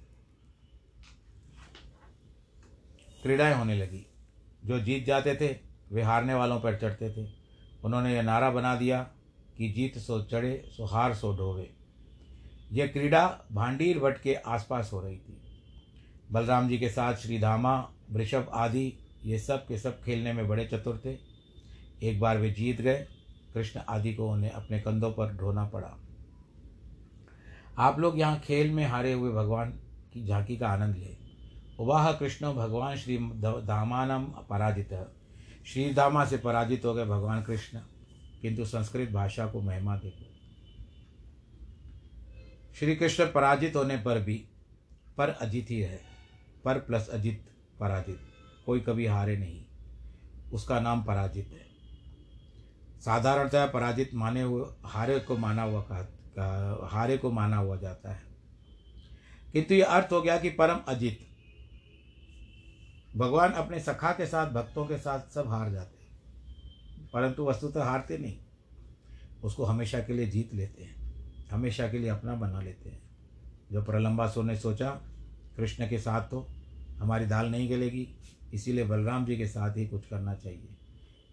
क्रीड़ाएँ 3.23 3.55
होने 3.55 3.75
लगी। 3.75 4.05
जो 4.65 4.79
जीत 4.79 5.05
जाते 5.05 5.35
थे, 5.35 5.59
वे 5.91 6.01
हारने 6.01 6.33
वालों 6.33 6.59
पर 6.59 6.75
चढ़ते 6.75 7.09
थे। 7.09 7.29
उन्होंने 7.83 8.15
यह 8.15 8.21
नारा 8.21 8.51
बना 8.51 8.75
दिया 8.75 9.03
कि 9.57 9.69
जीत 9.71 9.97
सो 9.97 10.21
चढ़े, 10.21 10.63
सो 10.77 10.85
हार 10.85 11.13
सो 11.13 11.37
ढोवे। 11.37 11.78
यह 12.71 12.87
क्रीड़ा 12.87 13.39
भांडीर 13.51 13.99
वट 13.99 14.21
के 14.21 14.33
आसपास 14.33 14.89
हो 14.93 15.01
रही 15.01 15.17
थी। 15.17 15.41
बलराम 16.31 16.69
जी 16.69 16.77
के 16.77 16.89
साथ 16.89 17.15
श्री 17.15 17.39
धामा, 17.39 17.91
वृषभ 18.11 18.51
आदि, 18.53 18.93
ये 19.25 19.39
सब 19.39 19.67
के 19.67 19.77
सब 19.77 20.03
खेलने 20.03 20.33
में 20.33 20.47
बड़े 20.47 20.65
चतुर 20.65 21.01
थे। 21.05 21.17
एक 22.03 22.19
बार 22.19 22.37
वे 22.37 22.51
जीत 22.51 22.81
गए। 22.81 23.07
कृष्ण 23.53 23.79
आदि 23.79 24.13
को 24.13 24.31
उन्हें 24.31 24.51
अपने 24.51 24.79
कंधों 24.79 25.11
पर 25.11 25.33
ढोना 25.33 25.65
पड़ा। 25.65 25.97
आप 27.77 27.99
लोग 27.99 28.19
यहाँ 28.19 28.39
खेल 28.39 28.71
में 28.71 28.85
हारे 28.85 29.13
हुए 29.13 29.31
भगवान 29.31 29.69
की 30.13 30.27
झांकी 30.27 30.57
का 30.57 30.67
आनंद 30.67 30.95
ले। 30.95 31.17
उवाह 31.79 32.11
कृष्ण, 32.11 32.53
भगवान 32.53 32.95
श्री 32.97 33.17
धामानम 33.43 34.23
पराजित 34.23 35.15
श्री 35.65 35.93
धामा 35.93 36.25
से 36.25 36.37
पराजित 36.37 36.85
हो 36.85 36.93
गए 36.93 37.05
भगवान 37.05 37.43
कृष्ण। 37.43 37.79
किंतु 38.41 38.65
संस्कृत 38.65 39.09
भाषा 39.09 39.47
को 39.47 39.61
महिमा 39.61 39.97
देखो 39.97 40.38
श्री 42.79 42.95
कृष्ण 42.95 43.31
पराजित 43.31 43.75
होने 43.75 43.97
पर 43.97 44.19
भी, 44.19 44.45
पर 45.17 45.29
अजित 45.29 45.67
ही 45.69 45.79
है। 45.79 46.01
पर 46.65 46.79
प्लस 46.79 47.09
अजित 47.09 47.49
पराजित। 47.79 48.19
कोई 48.65 48.79
कभी 48.79 49.05
हारे 49.05 49.37
नहीं। 49.37 49.65
उसका 50.53 50.79
नाम 50.79 51.03
पराजित 51.03 51.47
है। 51.47 51.67
साधारणतः 53.01 53.71
पराजित 53.71 54.11
माने 54.13 54.41
हुए, 54.41 54.65
हारे 54.83 55.19
को 55.19 55.37
माना 55.37 55.63
हुआ 55.63 55.81
कहा 55.81 56.89
हारे 56.91 57.17
को 57.17 57.31
माना 57.31 57.57
हुआ 57.57 57.75
जाता 57.75 58.13
है। 58.13 58.23
किंतु 59.53 59.73
यह 59.73 59.85
अर्थ 59.85 60.07
हो 60.11 60.21
गया 60.21 60.39
कि 60.39 60.49
परम 60.49 60.79
अजित। 60.87 61.27
भगवान 63.17 63.51
अपने 63.51 63.79
सखा 63.79 64.11
के 64.11 64.25
साथ, 64.25 64.47
भक्तों 64.49 64.85
के 64.85 64.97
साथ 64.97 65.33
सब 65.33 65.47
हार 65.47 65.71
जाते 65.71 66.03
हैं। 66.03 66.21
परंतु 67.13 67.45
वस्तुतः 67.45 67.83
हारते 67.83 68.17
नहीं। 68.17 68.37
उसको 69.43 69.65
हमेशा 69.65 69.99
के 69.99 70.13
लिए 70.13 70.25
जीत 70.25 70.53
लेते 70.53 70.83
हैं। 70.83 70.98
हमेशा 71.51 71.91
के 71.91 71.99
लिए 71.99 72.09
अपना 72.09 72.35
बना 72.35 72.61
लेते 72.61 72.89
हैं। 72.89 73.01
जो 73.71 73.83
प्रलंबासुर 73.83 74.43
ने 74.43 74.57
सोचा, 74.57 74.89
कृष्ण 75.57 75.89
के 75.89 75.99
साथ 75.99 76.21
तो 76.21 76.47
हमारी 76.97 77.25
दाल 77.25 77.47
नहीं 77.47 77.69
गलेगी, 77.69 78.15
इसीलिए 78.53 78.85
बलराम 78.85 79.25
जी 79.25 79.37
के 79.37 79.47
साथ 79.47 79.77
ही 79.77 79.87
कुछ 79.87 80.07
करना 80.07 80.35
चाहिए। 80.35 80.67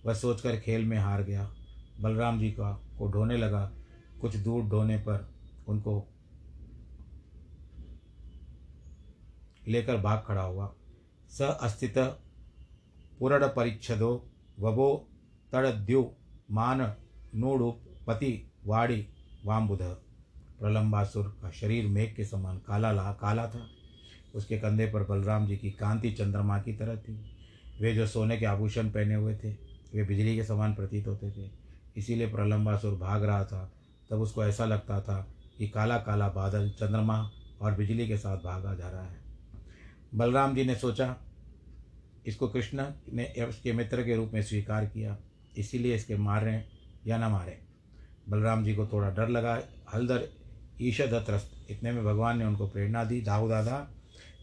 वह 0.07 0.15
सोचकर 0.15 0.61
खेल 0.61 0.85
में 0.85 0.99
हार 0.99 1.23
गया। 1.23 1.55
बलराम 2.01 2.41
जी 2.41 2.53
का 2.53 2.73
को 2.99 3.11
ढोने 3.13 3.37
लगा। 3.37 3.73
कुछ 4.21 4.37
दूर 4.37 4.65
ढोने 4.65 4.99
पर 4.99 5.35
उनको 5.69 6.09
लेकर 9.69 9.97
भाग 9.97 10.25
खड़ा 10.27 10.43
हुआ। 10.43 10.75
स 11.31 11.43
अस्थित 11.43 11.99
पुरड़ 13.19 13.45
परिच्छदो 13.45 14.31
वबो 14.61 15.09
तड़द्यु 15.53 16.07
मान 16.51 16.95
नूडुप 17.35 17.81
पति 18.07 18.51
वाड़ी 18.67 19.09
वामबुध। 19.45 20.06
प्रलंबासुर 20.61 21.39
का 21.43 21.51
शरीर 21.51 21.87
मेघ 21.87 22.15
के 22.15 22.25
समान 22.25 22.59
काला 22.59 22.93
ला 22.93 23.13
काला 23.13 23.47
था। 23.47 23.67
उसके 24.35 24.59
कंधे 24.59 24.87
पर 24.87 25.05
बलराम 25.05 25.47
जी 25.47 25.57
की 25.57 25.71
कांति 25.71 26.13
चंद्रमा 26.13 26.59
की 26.59 26.73
तरह 26.73 26.97
थी। 26.97 27.37
वे 27.81 27.95
जो 27.95 28.07
सोने 28.07 28.37
के 28.37 28.47
आभूषण 28.47 28.89
पहने 28.91 29.15
हुए 29.15 29.37
थे, 29.37 29.53
वे 29.95 30.03
बिजली 30.03 30.37
के 30.37 30.45
समान 30.45 30.75
प्रतीत 30.75 31.07
होते 31.07 31.31
थे। 31.31 31.51
इसीलिए 31.97 32.31
प्रलंबासुर 32.31 32.95
भाग 32.95 33.25
रहा 33.25 33.45
था। 33.45 33.73
तब 34.11 34.21
उसको 34.21 34.45
ऐसा 34.45 34.65
लगता 34.65 35.01
था 35.01 35.35
कि 35.59 35.69
काला 35.69 35.99
काला 35.99 36.29
बादल 36.29 36.71
चंद्रमा 36.71 37.31
और 37.61 37.75
बिजली 37.75 38.09
के 38.09 38.17
साथ 38.17 38.37
भागा 38.37 38.75
जा 38.75 38.89
रहा 38.89 39.03
है। 39.03 39.17
बलराम 40.15 40.55
जी 40.55 40.65
ने 40.65 40.75
सोचा, 40.75 41.17
इसको 42.27 42.49
कृष्ण 42.49 42.85
ने 43.13 43.25
उसके 43.49 43.73
मित्र 43.73 44.05
के 44.05 44.17
रूप 44.17 44.31
में 44.35 44.43
स्वीकार 44.43 44.87
किया। 44.87 45.17
इसीलिए 45.59 45.95
इसके 45.95 46.17
मारें 46.17 46.65
या 47.07 47.19
न 47.19 47.33
मारें। 47.33 47.59
बलराम 48.29 48.65
जी 48.65 48.75
को 48.75 48.87
थोड़ा 48.87 49.11
डर 49.11 49.29
लगा। 49.29 49.61
हलदर 49.95 50.29
ईशद 50.81 51.15
त्रस्त 51.27 51.71
इतने 51.71 51.93
में 51.93 52.05
भगवान 52.05 52.39
ने 52.39 52.45
उनको 52.45 52.67
प्रेरणा 52.69 53.05
दी, 53.05 53.21
दाऊ 53.21 53.49
दादा, 53.49 53.89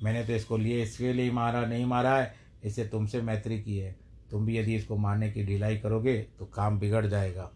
मैंने 0.04 0.24
तो 0.26 0.34
इसको 0.34 0.58
लिए, 0.58 0.84
इसके 0.84 1.14
लिए 1.14 1.32
मारा, 1.32 1.66
नहीं 1.66 1.86
मारा 1.86 2.16
है 2.18 2.34
इससे 2.64 2.86
तुमसे 2.86 3.22
मैत्री 3.22 3.62
की 3.62 3.78
है। 3.78 3.96
तुम 4.32 4.46
भी 4.46 4.58
यदि 4.58 4.76
इसको 4.76 4.98
मारने 4.98 5.32
की 5.32 5.44
ढिलाई 5.44 5.78
करोगे 5.78 6.18
तो 6.40 6.46
काम 6.46 6.80
बिगड़ 6.80 7.06
जाएगा। 7.06 7.52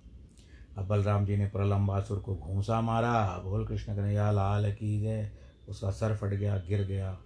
अब 0.78 0.88
बलराम 0.88 1.26
जी 1.26 1.38
ने 1.38 1.46
प्रलम्बासुर 1.46 2.20
को 2.20 2.36
घूसा 2.36 2.82
मारा। 2.82 3.42
बोल, 3.44 3.66
कृष्ण 3.68 3.96
कन्हैया, 3.96 4.32
लाल 4.32 4.72
की 4.74 5.02
जय। 5.02 5.32
उसका 5.70 5.92
सर 5.92 6.16
फट 6.16 6.28
गया, 6.28 6.58
गिर 6.58 6.84
गया। 6.84 7.18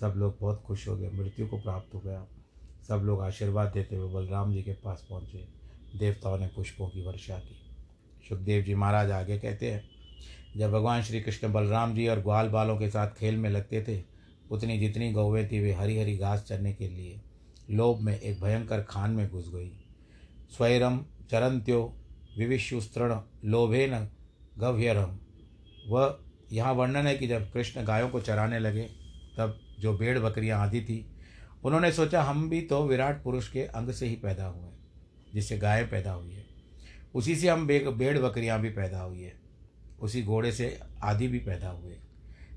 सब 0.00 0.14
लोग 0.16 0.36
बहुत 0.40 0.62
खुश 0.62 0.88
हो 0.88 0.96
गए, 0.96 1.10
मृत्यु 1.10 1.46
को 1.46 1.56
प्राप्त 1.56 1.94
हो 1.94 2.00
गया। 2.00 2.26
सब 2.88 3.02
लोग 3.04 3.20
आशीर्वाद 3.22 3.68
देते 3.68 3.96
हुए 3.96 4.12
बलराम 4.14 4.52
जी 4.52 4.62
के 4.62 4.72
पास 4.72 5.06
पहुँचे। 5.10 5.48
देवताओं 5.98 6.38
ने 6.38 6.46
पुष्पों 6.46 6.88
की 6.88 7.02
वर्षा 7.02 7.38
की। 7.38 7.60
सुखदेव 8.28 8.62
जी 8.62 8.74
महाराज 8.74 9.10
आगे 9.10 9.38
कहते 9.38 9.70
हैं 9.70 9.93
जब 10.56 10.70
भगवान 10.70 11.02
श्री 11.02 11.20
कृष्ण 11.20 11.52
बलराम 11.52 11.94
जी 11.94 12.06
और 12.08 12.20
ग्वाल 12.20 12.48
बालों 12.48 12.76
के 12.78 12.88
साथ 12.88 13.08
खेल 13.08 13.36
में 13.36 13.48
लगते 13.50 13.82
थे, 13.88 14.02
उतनी 14.50 14.78
जितनी 14.78 15.12
गौवें 15.12 15.48
थी 15.52 15.60
वे 15.60 15.72
हरी 15.72 15.98
हरी 15.98 16.16
घास 16.18 16.44
चरने 16.48 16.72
के 16.72 16.88
लिए 16.88 17.20
लोभ 17.70 18.00
में 18.00 18.18
एक 18.20 18.40
भयंकर 18.40 18.82
खान 18.82 19.10
में 19.10 19.28
घुस 19.28 19.50
गई। 19.54 19.70
स्वैरम 20.56 21.00
चरंत्यो 21.30 21.96
विविशुस्तृण 22.38 23.14
लोभेन 23.44 24.08
गव्यरम। 24.58 25.18
वह 25.88 26.18
यहाँ 26.52 26.72
वर्णन 26.72 27.06
है 27.06 27.14
कि 27.14 27.26
जब 27.26 27.50
कृष्ण 27.52 27.84
गायों 27.84 28.08
को 28.08 28.20
चराने 28.20 28.58
लगे, 28.58 28.82
तब 29.38 29.58
जो 29.80 29.96
भेड़ 29.98 30.18
बकरियाँ 30.18 30.60
आदि 30.60 30.80
थी, 30.80 31.04
उन्होंने 31.64 31.92
सोचा, 31.92 32.22
हम 32.22 32.48
भी 32.50 32.60
तो 32.60 32.82
विराट 32.84 33.22
पुरुष 33.22 33.48
के 33.48 33.62
अंग 33.62 33.90
से 33.90 34.06
ही 34.06 34.14
पैदा 34.14 34.46
हुए 34.46 34.70
जिससे 35.34 35.58
गाय 35.58 35.84
पैदा 35.84 36.12
हुई 36.12 36.32
है। 36.32 36.44
उसी 37.14 37.36
से 37.36 37.48
हम 37.48 37.66
भेड़ 37.66 38.18
बकरियाँ 38.18 38.60
भी 38.60 38.70
पैदा 38.70 39.00
हुई 39.00 39.22
है। 39.22 39.43
उसी 40.00 40.22
घोड़े 40.22 40.52
से 40.52 40.80
आदि 41.02 41.28
भी 41.28 41.38
पैदा 41.38 41.68
हुए। 41.68 41.96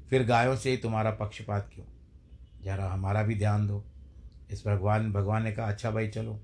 फिर 0.10 0.24
गायों 0.24 0.56
से 0.56 0.72
ही 0.72 0.78
तुम्हारा 0.78 1.12
पक्षपात 1.12 1.70
क्यों? 1.74 1.86
जरा 2.64 2.90
हमारा 2.90 3.24
भी 3.24 3.36
ध्यान 3.36 3.68
दो। 3.68 3.86
इस 4.52 4.68
भगवान 4.68 5.14
भगवान 5.14 5.44
ने 5.44 5.52
कहा 5.52 5.68
अच्छा 5.68 5.92
भाई, 5.92 6.08
चलो। 6.08 6.44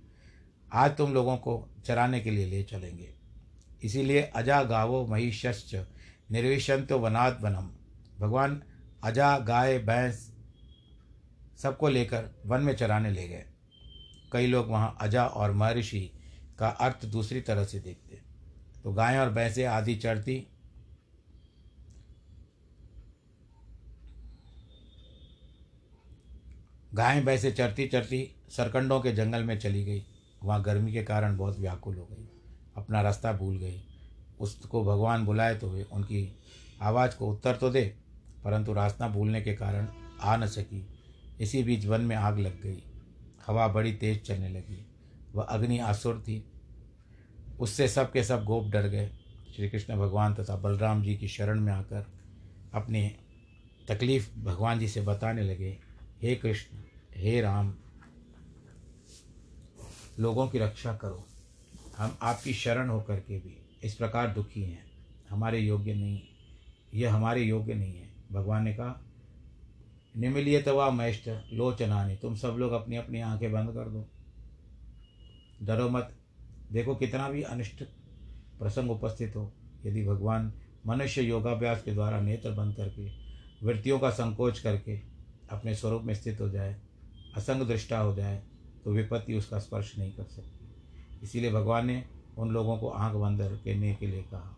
आज 0.74 0.98
तुम 0.98 1.14
लोगों 1.14 1.38
को 1.38 1.70
चराने 1.86 2.20
के 2.20 2.32
लिए 2.32 2.46
ले 2.46 2.64
चलेंगे। 2.64 3.14
इसीलिए 3.84 4.22
अजा 4.22 4.64
गावो 4.64 5.08
महिष्च 5.08 5.86
निर्विशंतो 6.32 7.00
वनाद 7.00 7.40
वनम। 7.42 7.72
भगवान 8.20 8.64
अजा, 9.04 9.38
गाय, 9.38 9.80
भैंस 9.80 10.34
सबको 11.58 11.90
लेकर 11.90 12.44
वन 12.46 12.62
में 12.62 12.76
चराने 12.76 13.12
ले 13.12 13.28
गए। 13.28 13.46
कई 14.32 14.48
लोग 14.48 14.70
वहाँ 14.70 14.98
अजा 15.02 15.26
और 15.26 15.52
महर्षि 15.52 16.12
का 16.60 16.68
अर्थ 16.68 17.06
दूसरी 17.06 17.42
तरह 17.42 17.64
से 17.64 17.80
देखते। 17.80 18.22
तो 18.84 18.94
गायें 18.94 19.20
और 19.20 19.30
भैंसें 19.30 19.66
आदि 19.66 19.96
चढ़ती 19.96 20.48
गायें 26.96 27.26
भैंसें 27.26 27.54
चरती 27.54 27.88
चरती 27.88 28.36
सरकंडों 28.50 29.00
के 29.02 29.12
जंगल 29.12 29.44
में 29.44 29.60
चली 29.60 29.86
गई। 29.86 30.04
वहाँ 30.44 30.62
गर्मी 30.62 30.94
के 30.94 31.04
कारण 31.04 31.38
बहुत 31.38 31.60
व्याकुल 31.60 31.96
हो 31.96 32.08
गई। 32.12 32.30
अपना 32.76 33.02
रास्ता 33.02 33.34
भूल 33.34 33.58
गई। 33.58 33.84
उसको 34.40 34.84
भगवान 34.84 35.26
बुलाए 35.26 35.56
तो 35.56 35.70
उनकी 35.92 36.36
आवाज़ 36.82 37.16
को 37.16 37.28
उत्तर 37.28 37.56
तो 37.56 37.70
दे, 37.70 37.96
परंतु 38.44 38.74
रास्ता 38.74 39.08
भूलने 39.08 39.42
के 39.42 39.54
कारण 39.54 39.88
आ 40.22 40.38
न 40.38 40.46
सकी। 40.46 40.88
इसी 41.42 41.64
बीच 41.64 41.86
वन 41.86 42.02
में 42.02 42.16
आग 42.16 42.40
लग 42.40 42.62
गई। 42.62 42.84
हवा 43.48 43.68
बड़ी 43.68 43.94
तेज 43.94 44.22
चलने 44.22 44.50
लगी। 44.50 44.86
वह 45.36 45.44
अग्नि 45.44 45.80
आसुर 45.80 46.24
थी। 46.28 46.46
उससे 47.60 47.88
सब 47.88 48.12
के 48.12 48.24
सब 48.24 48.44
गोप 48.44 48.68
डर 48.68 48.88
गए। 48.88 49.12
श्री 49.56 49.70
कृष्ण 49.70 49.96
भगवान 49.96 50.34
तथा 50.34 50.56
बलराम 50.56 51.04
जी 51.04 51.16
की 51.16 51.28
शरण 51.28 51.60
में 51.60 51.74
आकर 51.74 52.06
अपनी 52.74 53.16
तकलीफ़ 53.88 54.40
भगवान 54.40 54.80
जी 54.80 54.88
से 54.88 55.02
बताने 55.02 55.42
लगे। 55.42 55.93
हे 56.24 56.36
कृष्ण, 56.36 56.78
हे 57.14 57.42
राम, 57.42 57.76
लोगों 60.20 60.48
की 60.48 60.58
रक्षा 60.58 60.98
करो। 60.98 61.28
हम 61.98 62.18
आपकी 62.22 62.54
शरण 62.54 62.90
होकर 62.90 63.20
के 63.20 63.40
भी 63.40 63.66
इस 63.84 63.96
प्रकार 63.96 64.28
दुखी 64.28 64.64
हैं। 64.64 64.86
हमारे 65.30 65.60
योग्य 65.60 65.94
नहीं, 65.94 66.22
यह 66.94 67.14
हमारे 67.14 67.42
योग्य 67.42 67.74
नहीं 67.74 67.96
है। 67.96 68.10
भगवान 68.32 68.64
ने 68.64 68.74
कहा 68.74 69.04
निमिलिय 70.18 70.62
तवा 70.62 70.92
मैष्ट 70.92 71.30
लोचनानी, 71.54 72.16
तुम 72.16 72.36
सब 72.36 72.56
लोग 72.60 72.72
अपनी 72.72 72.96
अपनी 72.96 73.20
आँखें 73.22 73.52
बंद 73.52 73.70
कर 73.70 73.90
दो। 73.90 74.10
डरो 75.64 75.90
मत। 75.90 76.16
देखो 76.72 76.96
कितना 76.96 77.30
भी 77.30 77.42
अनिष्ट 77.42 77.84
प्रसंग 78.60 78.92
उपस्थित 78.92 79.36
हो, 79.36 79.54
यदि 79.86 80.06
भगवान 80.06 80.54
मनुष्य 80.88 81.22
योगाभ्यास 81.22 81.84
के 81.84 81.94
द्वारा 81.94 82.22
नेत्र 82.22 82.52
बंद 82.52 82.76
करके, 82.76 83.12
वृत्तियों 83.64 84.00
का 84.00 84.10
संकोच 84.10 84.60
करके 84.60 85.13
अपने 85.50 85.76
स्वरूप 85.76 86.04
में 86.04 86.14
स्थित 86.14 86.42
हो 86.42 86.50
जाए, 86.50 86.76
असंग 87.36 87.68
दृष्टा 87.68 88.00
हो 88.00 88.16
जाए 88.16 88.42
तो 88.86 88.92
विपत्ति 88.92 89.34
उसका 89.34 89.60
स्पर्श 89.60 89.98
नहीं 89.98 90.12
कर 90.12 90.24
सकती। 90.26 91.22
इसीलिए 91.24 91.52
भगवान 91.52 91.86
ने 91.86 92.04
उन 92.38 92.50
लोगों 92.50 92.78
को 92.78 92.90
आँख 92.90 93.16
बंद 93.16 93.42
करने 93.66 93.94
के 93.96 94.08
लिए 94.08 94.24
कहा। 94.24 94.56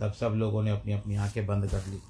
तब 0.00 0.12
सब 0.12 0.32
लोगों 0.36 0.62
ने 0.62 0.70
अपनी 0.70 0.92
अपनी 0.92 1.16
आँखें 1.16 1.46
बंद 1.46 1.66
कर 1.66 1.86
ली। 1.86 2.00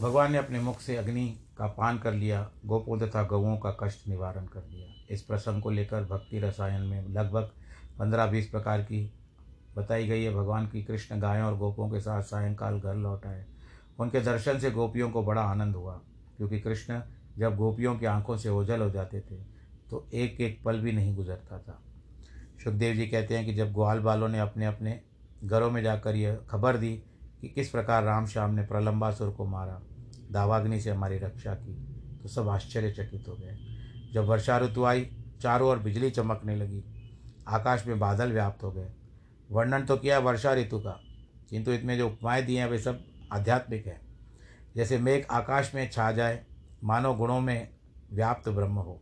भगवान 0.00 0.32
ने 0.32 0.38
अपने 0.38 0.60
मुख 0.60 0.80
से 0.80 0.96
अग्नि 0.96 1.28
का 1.58 1.66
पान 1.66 1.98
कर 1.98 2.12
लिया 2.12 2.50
गोपों 2.66 2.98
तथा 2.98 3.22
गौओं 3.22 3.56
का 3.56 3.70
कष्ट 3.80 4.08
निवारण 4.08 4.46
कर 4.46 4.60
दिया 4.60 4.86
इस 5.10 5.22
प्रसंग 5.22 5.62
को 5.62 5.70
लेकर 5.70 6.04
भक्ति 6.04 6.38
रसायन 6.38 6.82
में 6.82 7.08
लगभग 7.08 7.50
पंद्रह 7.98 8.26
बीस 8.26 8.48
प्रकार 8.48 8.82
की 8.82 9.02
बताई 9.76 10.06
गई 10.06 10.22
है। 10.22 10.34
भगवान 10.34 10.66
की 10.66 10.82
कृष्ण 10.84 11.20
गायों 11.20 11.46
और 11.46 11.56
गोपों 11.58 11.88
के 11.90 12.00
साथ 12.00 12.22
सायंकाल 12.22 12.80
घर 12.80 12.94
लौट 12.94 13.26
आए। 13.26 13.44
उनके 14.00 14.20
दर्शन 14.20 14.58
से 14.58 14.70
गोपियों 14.70 15.10
को 15.10 15.22
बड़ा 15.22 15.42
आनंद 15.42 15.76
हुआ, 15.76 16.00
क्योंकि 16.36 16.60
कृष्ण 16.60 17.00
जब 17.38 17.56
गोपियों 17.56 17.94
की 17.98 18.06
आँखों 18.06 18.36
से 18.36 18.48
ओझल 18.48 18.80
हो 18.80 18.90
जाते 18.90 19.20
थे 19.20 19.36
तो 19.90 20.08
एक 20.14 20.40
एक 20.40 20.62
पल 20.64 20.80
भी 20.80 20.92
नहीं 20.92 21.14
गुजरता 21.16 21.58
था। 21.58 21.80
सुखदेव 22.64 22.94
जी 22.94 23.06
कहते 23.06 23.36
हैं 23.36 23.46
कि 23.46 23.54
जब 23.54 23.72
ग्वाल 23.72 23.98
बालों 23.98 24.28
ने 24.28 24.38
अपने 24.38 24.66
अपने 24.66 25.00
घरों 25.44 25.70
में 25.70 25.82
जाकर 25.82 26.16
यह 26.16 26.38
खबर 26.50 26.76
दी 26.76 26.92
कि 27.40 27.48
किस 27.48 27.68
प्रकार 27.70 28.02
राम 28.04 28.26
श्याम 28.26 28.54
ने 28.54 28.62
प्रलंबासुर 28.62 29.30
को 29.30 29.44
मारा, 29.44 29.80
दावाग्नि 30.30 30.80
से 30.80 30.90
हमारी 30.90 31.18
रक्षा 31.18 31.54
की 31.54 31.74
तो 32.22 32.28
सब 32.28 32.48
आश्चर्यचकित 32.48 33.28
हो 33.28 33.34
गए। 33.34 33.56
जब 34.14 34.24
वर्षा 34.24 34.58
ऋतु 34.58 34.84
आई, 34.84 35.08
चारों 35.40 35.68
ओर 35.68 35.78
बिजली 35.78 36.10
चमकने 36.10 36.56
लगी, 36.56 36.82
आकाश 37.48 37.86
में 37.86 37.98
बादल 37.98 38.32
व्याप्त 38.32 38.62
हो 38.62 38.70
गए। 38.72 38.90
वर्णन 39.50 39.84
तो 39.84 39.96
किया 39.96 40.18
वर्षा 40.18 40.54
ऋतु 40.54 40.78
का, 40.78 41.00
किंतु 41.50 41.72
इसमें 41.72 41.96
जो 41.98 42.08
उपमाएँ 42.08 42.42
दी 42.42 42.56
हैं, 42.56 42.66
वे 42.66 42.78
सब 42.78 43.04
आध्यात्मिक 43.32 43.86
है। 43.86 44.00
जैसे 44.76 44.98
मेघ 44.98 45.24
आकाश 45.30 45.74
में 45.74 45.90
छा 45.90 46.12
जाए, 46.12 46.44
मानव 46.84 47.16
गुणों 47.16 47.40
में 47.40 47.68
व्याप्त 48.12 48.48
ब्रह्म 48.48 48.74
हो। 48.74 49.00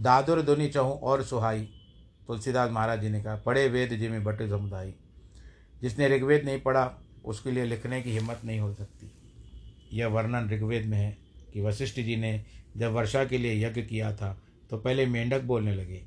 दादुर 0.00 0.42
धुनि 0.42 0.68
चहूँ 0.68 1.00
और 1.00 1.22
सुहाई, 1.24 1.64
तुलसीदास 2.26 2.70
महाराज 2.70 3.00
जी 3.00 3.08
ने 3.08 3.22
कहा, 3.22 3.36
पढ़े 3.36 3.68
वेद 3.68 3.90
जिम्मे 3.90 4.20
बट 4.20 4.42
समुदाय। 4.42 4.94
जिसने 5.82 6.08
ऋग्वेद 6.08 6.44
नहीं 6.44 6.60
पढ़ा, 6.60 6.98
उसके 7.24 7.50
लिए 7.50 7.64
लिखने 7.64 8.02
की 8.02 8.10
हिम्मत 8.10 8.40
नहीं 8.44 8.60
हो 8.60 8.72
सकती। 8.74 9.12
यह 9.92 10.06
वर्णन 10.06 10.50
ऋग्वेद 10.50 10.86
में 10.86 10.98
है 10.98 11.16
कि 11.52 11.60
वशिष्ठ 11.60 12.00
जी 12.00 12.16
ने 12.16 12.44
जब 12.76 12.92
वर्षा 12.92 13.24
के 13.24 13.38
लिए 13.38 13.66
यज्ञ 13.66 13.82
किया 13.82 14.16
था 14.16 14.42
तो 14.70 14.78
पहले 14.78 15.06
मेंढक 15.06 15.42
बोलने 15.42 15.74
लगे। 15.74 16.04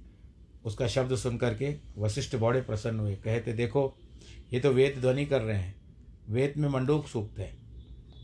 उसका 0.65 0.87
शब्द 0.87 1.15
सुन 1.15 1.37
करके 1.37 1.75
वशिष्ठ 1.97 2.35
बड़े 2.35 2.61
प्रसन्न 2.61 2.99
हुए। 2.99 3.15
कहते, 3.15 3.53
देखो, 3.53 3.93
ये 4.53 4.59
तो 4.59 4.71
वेद 4.71 4.97
ध्वनि 5.01 5.25
कर 5.25 5.41
रहे 5.41 5.57
हैं। 5.57 5.75
वेद 6.29 6.53
में 6.57 6.69
मंडूक 6.69 7.07
सूक्त 7.07 7.39
है, 7.39 7.51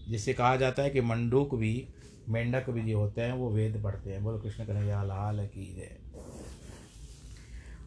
जिससे 0.09 0.33
कहा 0.33 0.55
जाता 0.55 0.83
है 0.83 0.89
कि 0.89 1.01
मंडूक 1.01 1.55
भी, 1.55 1.87
मेंढक 2.29 2.69
भी 2.69 2.91
जो 2.91 2.99
होते 2.99 3.21
हैं, 3.21 3.33
वो 3.33 3.49
वेद 3.51 3.81
पढ़ते 3.83 4.11
हैं। 4.11 4.23
बोलो, 4.23 4.39
कृष्ण 4.39 4.65
कन्हैया, 4.65 5.03
लाल 5.03 5.45
की 5.47 5.65
है 5.73 5.97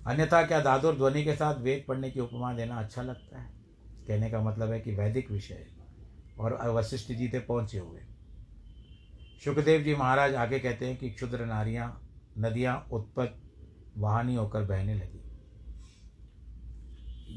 अन्यथा 0.06 0.42
क्या 0.42 0.60
दादुर 0.60 0.94
ध्वनि 0.94 1.24
के 1.24 1.34
साथ 1.34 1.60
वेद 1.60 1.84
पढ़ने 1.88 2.10
की 2.10 2.20
उपमा 2.20 2.52
देना 2.52 2.76
अच्छा 2.76 3.02
लगता 3.02 3.38
है? 3.38 3.50
कहने 4.08 4.30
का 4.30 4.40
मतलब 4.40 4.70
है 4.72 4.80
कि 4.80 4.94
वैदिक 4.94 5.30
विषय 5.30 5.66
और 6.40 6.56
वशिष्ठ 6.68 7.12
जी 7.12 7.28
थे 7.28 7.40
पहुँचे 7.40 7.78
हुए। 7.78 8.00
सुखदेव 9.44 9.82
जी 9.82 9.94
महाराज 9.94 10.34
आगे 10.34 10.58
कहते 10.58 10.86
हैं 10.86 10.96
कि 10.96 11.10
क्षुद्र 11.10 11.44
नारियाँ, 11.46 11.88
नदियाँ 12.38 12.86
उत्पन्न 12.92 13.28
वाहनी 13.96 14.34
होकर 14.34 14.62
बहने 14.62 14.94
लगी। 14.94 15.18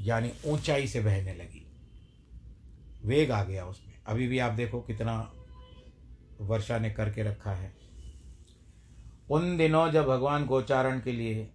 यानी 0.10 0.32
ऊंचाई 0.46 0.88
से 0.88 1.02
बहने 1.02 1.34
लगी। 1.34 1.68
वेग 3.06 3.32
आ 3.32 3.44
गया 3.44 3.66
उसमें। 3.66 3.94
अभी 4.08 4.28
भी 4.28 4.40
आप 4.40 4.54
देखो 4.54 4.82
कितना 4.82 5.34
वर्षा 6.42 6.80
ने 6.80 6.90
करके 6.90 7.24
रखा 7.24 7.52
है। 7.52 7.74
उन 9.32 9.58
दिनों 9.58 9.92
जब 9.92 10.06
भगवान 10.06 10.46
गोचारण 10.46 11.00
के 11.00 11.12
लिए 11.12 11.52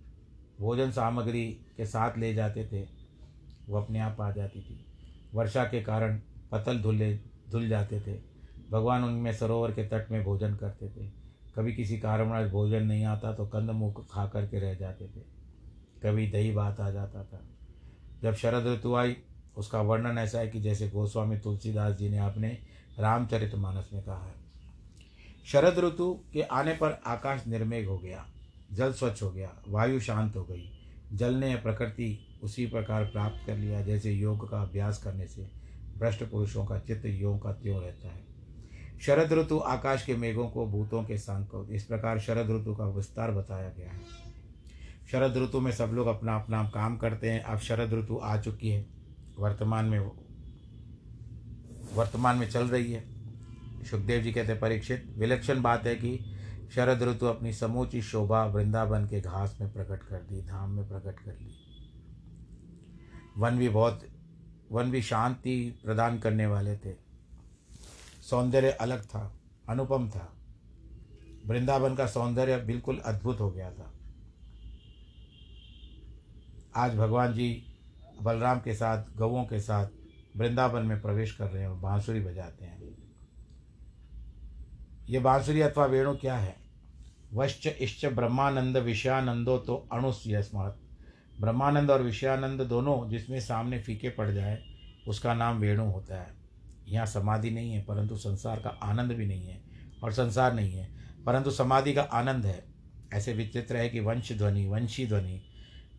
भोजन 0.60 0.90
सामग्री 0.90 1.60
के 1.76 1.86
साथ 1.86 2.18
ले 2.18 2.34
जाते 2.34 2.68
थे, 2.72 2.88
वो 3.68 3.78
अपने 3.78 3.98
आप 3.98 4.20
आ 4.20 4.30
जाती 4.30 4.60
थी। 4.60 4.84
वर्षा 5.34 5.64
के 5.64 5.82
कारण 5.82 6.20
पतल 6.52 6.78
धुले, 6.78 7.16
धुल 7.50 7.68
जाते 7.68 8.00
थे। 8.00 8.20
भगवान 8.70 9.04
उनमें 9.04 9.32
सरोवर 9.32 9.72
के 9.72 9.84
तट 9.84 10.10
में 10.10 10.24
भोजन 10.24 10.54
करते 10.54 10.88
थे। 10.88 11.25
कभी 11.56 11.72
किसी 11.72 11.98
कारणवश 11.98 12.50
भोजन 12.50 12.82
नहीं 12.82 13.04
आता 13.04 13.32
तो 13.32 13.46
कंद 13.46 13.70
मुख 13.70 14.06
खा 14.12 14.26
करके 14.26 14.58
रह 14.58 14.74
जाते 14.74 15.04
थे। 15.04 15.20
कभी 16.02 16.30
दही 16.30 16.52
भात 16.52 16.80
आ 16.80 16.90
जाता 16.90 17.24
था। 17.24 17.40
जब 18.22 18.34
शरद 18.34 18.66
ऋतु 18.66 18.94
आई, 18.94 19.16
उसका 19.56 19.80
वर्णन 19.80 20.18
ऐसा 20.18 20.38
है 20.38 20.48
कि 20.48 20.60
जैसे 20.60 20.88
गोस्वामी 20.88 21.38
तुलसीदास 21.38 21.96
जी 21.96 22.08
ने 22.08 22.18
अपने 22.18 22.58
रामचरित 22.98 23.54
मानस 23.54 23.90
में 23.92 24.02
कहा 24.02 24.24
है। 24.24 24.34
शरद 25.46 25.78
ऋतु 25.78 26.20
के 26.32 26.42
आने 26.42 26.72
पर 26.72 27.00
आकाश 27.06 27.46
निर्मेघ 27.46 27.86
हो 27.86 27.98
गया, 27.98 28.26
जल 28.72 28.92
स्वच्छ 28.92 29.22
हो 29.22 29.30
गया, 29.30 29.62
वायु 29.68 30.00
शांत 30.00 30.36
हो 30.36 30.44
गई। 30.44 30.70
जल 31.12 31.34
ने 31.34 31.56
प्रकृति 31.56 32.38
उसी 32.42 32.66
प्रकार 32.66 33.04
प्राप्त 33.04 33.46
कर 33.46 33.56
लिया, 33.56 33.82
जैसे 33.82 34.12
योग 34.12 34.50
का 34.50 34.62
अभ्यास 34.62 35.02
करने 35.02 35.26
से। 35.26 35.50
भ्रष्ट 35.98 36.24
पुरुषों 36.24 36.66
का 36.66 36.78
चित्त 36.78 37.06
योग 37.06 37.42
का 37.42 37.52
त्यों 37.52 37.82
रहता 37.82 38.08
है। 38.08 38.25
शरद 39.00 39.32
ऋतु 39.32 39.58
आकाश 39.58 40.04
के 40.04 40.16
मेघों 40.16 40.48
को 40.48 40.66
भूतों 40.66 41.04
के 41.04 41.18
संग 41.18 41.68
इस 41.70 41.84
प्रकार 41.84 42.18
शरद 42.18 42.50
ऋतु 42.50 42.74
का 42.74 42.88
विस्तार 42.88 43.30
बताया 43.30 43.68
गया 43.68 43.90
है। 43.90 44.00
शरद 45.12 45.36
ऋतु 45.36 45.60
में 45.60 45.72
सब 45.72 45.86
लोग 45.86 46.06
अपना 46.06 46.36
अपना 46.36 46.64
काम 46.64 46.96
करते 46.96 47.30
हैं। 47.30 47.42
अब 47.42 47.58
शरद 47.58 47.92
ऋतु 47.92 48.20
आ 48.22 48.40
चुकी 48.40 48.68
है। 48.68 48.86
वर्तमान 49.38 49.84
में 49.84 50.10
वर्तमान 51.94 52.38
में 52.38 52.50
चल 52.50 52.68
रही 52.68 52.92
है। 52.92 53.04
सुखदेव 53.84 54.22
जी 54.22 54.32
कहते 54.32 54.54
परीक्षित, 54.54 55.14
विलक्षण 55.18 55.62
बात 55.62 55.86
है 55.86 55.96
कि 55.96 56.20
शरद 56.74 57.02
ऋतु 57.02 57.26
अपनी 57.26 57.52
समूची 57.52 58.02
शोभा 58.02 58.44
वृंदावन 58.44 59.06
के 59.06 59.20
घास 59.20 59.58
में 59.60 59.72
प्रकट 59.72 60.02
कर 60.02 60.16
दी, 60.16 60.42
धाम 60.42 60.70
में 60.70 60.88
प्रकट 60.88 61.20
कर 61.20 61.32
ली। 61.32 61.54
वन 63.38 63.58
भी 63.58 63.68
बहुत 63.68 64.04
वन 64.72 64.90
भी 64.90 65.02
शांति 65.02 65.80
प्रदान 65.84 66.18
करने 66.18 66.46
वाले 66.46 66.76
थे। 66.76 67.05
सौंदर्य 68.30 68.70
अलग 68.70 69.04
था, 69.04 69.40
अनुपम 69.68 70.08
था। 70.10 70.32
वृंदावन 71.46 71.94
का 71.94 72.06
सौंदर्य 72.06 72.56
बिल्कुल 72.56 72.98
अद्भुत 72.98 73.40
हो 73.40 73.50
गया 73.50 73.70
था। 73.70 73.92
आज 76.76 76.96
भगवान 76.96 77.32
जी 77.32 77.66
बलराम 78.22 78.60
के 78.60 78.74
साथ 78.74 79.04
गवों 79.16 79.44
के 79.44 79.60
साथ 79.60 79.86
वृंदावन 80.36 80.86
में 80.86 81.00
प्रवेश 81.02 81.32
कर 81.32 81.46
रहे 81.46 81.62
हैं 81.62 81.68
और 81.68 81.76
बांसुरी 81.76 82.20
बजाते 82.20 82.64
हैं। 82.64 82.96
ये 85.08 85.18
बांसुरी 85.18 85.60
अथवा 85.60 85.86
वेणु 85.86 86.16
क्या 86.16 86.36
है? 86.36 86.56
वश्च 87.34 87.66
इश्च 87.66 88.04
ब्रह्मानंद 88.06 88.76
विषयानंदो 88.76 89.58
तो 89.58 89.88
स्मार्त 89.94 90.80
ब्रह्मानंद 91.40 91.90
और 91.90 92.02
विषयानंद 92.02 92.60
दोनों 92.60 93.08
जिसमें 93.08 93.40
सामने 93.40 93.78
फीके 93.78 94.08
पड़ 94.08 94.30
जाए, 94.30 94.62
उसका 95.08 95.34
नाम 95.34 95.58
वेणु 95.58 95.84
होता 95.84 96.20
है। 96.20 96.35
यहाँ 96.88 97.06
समाधि 97.06 97.50
नहीं 97.50 97.72
है, 97.72 97.82
परंतु 97.84 98.16
संसार 98.16 98.60
का 98.60 98.70
आनंद 98.82 99.12
भी 99.12 99.26
नहीं 99.26 99.46
है 99.46 99.60
और 100.02 100.12
संसार 100.12 100.54
नहीं 100.54 100.72
है, 100.72 100.88
परंतु 101.26 101.50
समाधि 101.50 101.92
का 101.92 102.02
आनंद 102.02 102.46
है। 102.46 102.62
ऐसे 103.14 103.32
विचित्र 103.32 103.76
है 103.76 103.88
कि 103.88 104.00
वंश 104.00 104.32
ध्वनि, 104.32 104.66
वंशी 104.66 105.06
ध्वनि, 105.06 105.40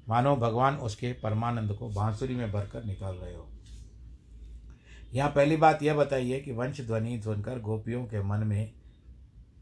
मानो 0.09 0.35
भगवान 0.35 0.75
उसके 0.75 1.11
परमानंद 1.13 1.73
को 1.73 1.89
बांसुरी 1.89 2.35
में 2.35 2.51
भरकर 2.51 2.83
निकाल 2.83 3.15
रहे 3.15 3.33
हो। 3.35 3.47
यहाँ 5.13 5.29
पहली 5.29 5.57
बात 5.57 5.83
यह 5.83 5.95
बताइए 5.95 6.39
कि 6.39 6.51
वंश 6.51 6.81
ध्वनि 6.81 7.21
सुनकर 7.21 7.59
गोपियों 7.59 8.03
के 8.05 8.21
मन 8.23 8.39
में 8.39 8.71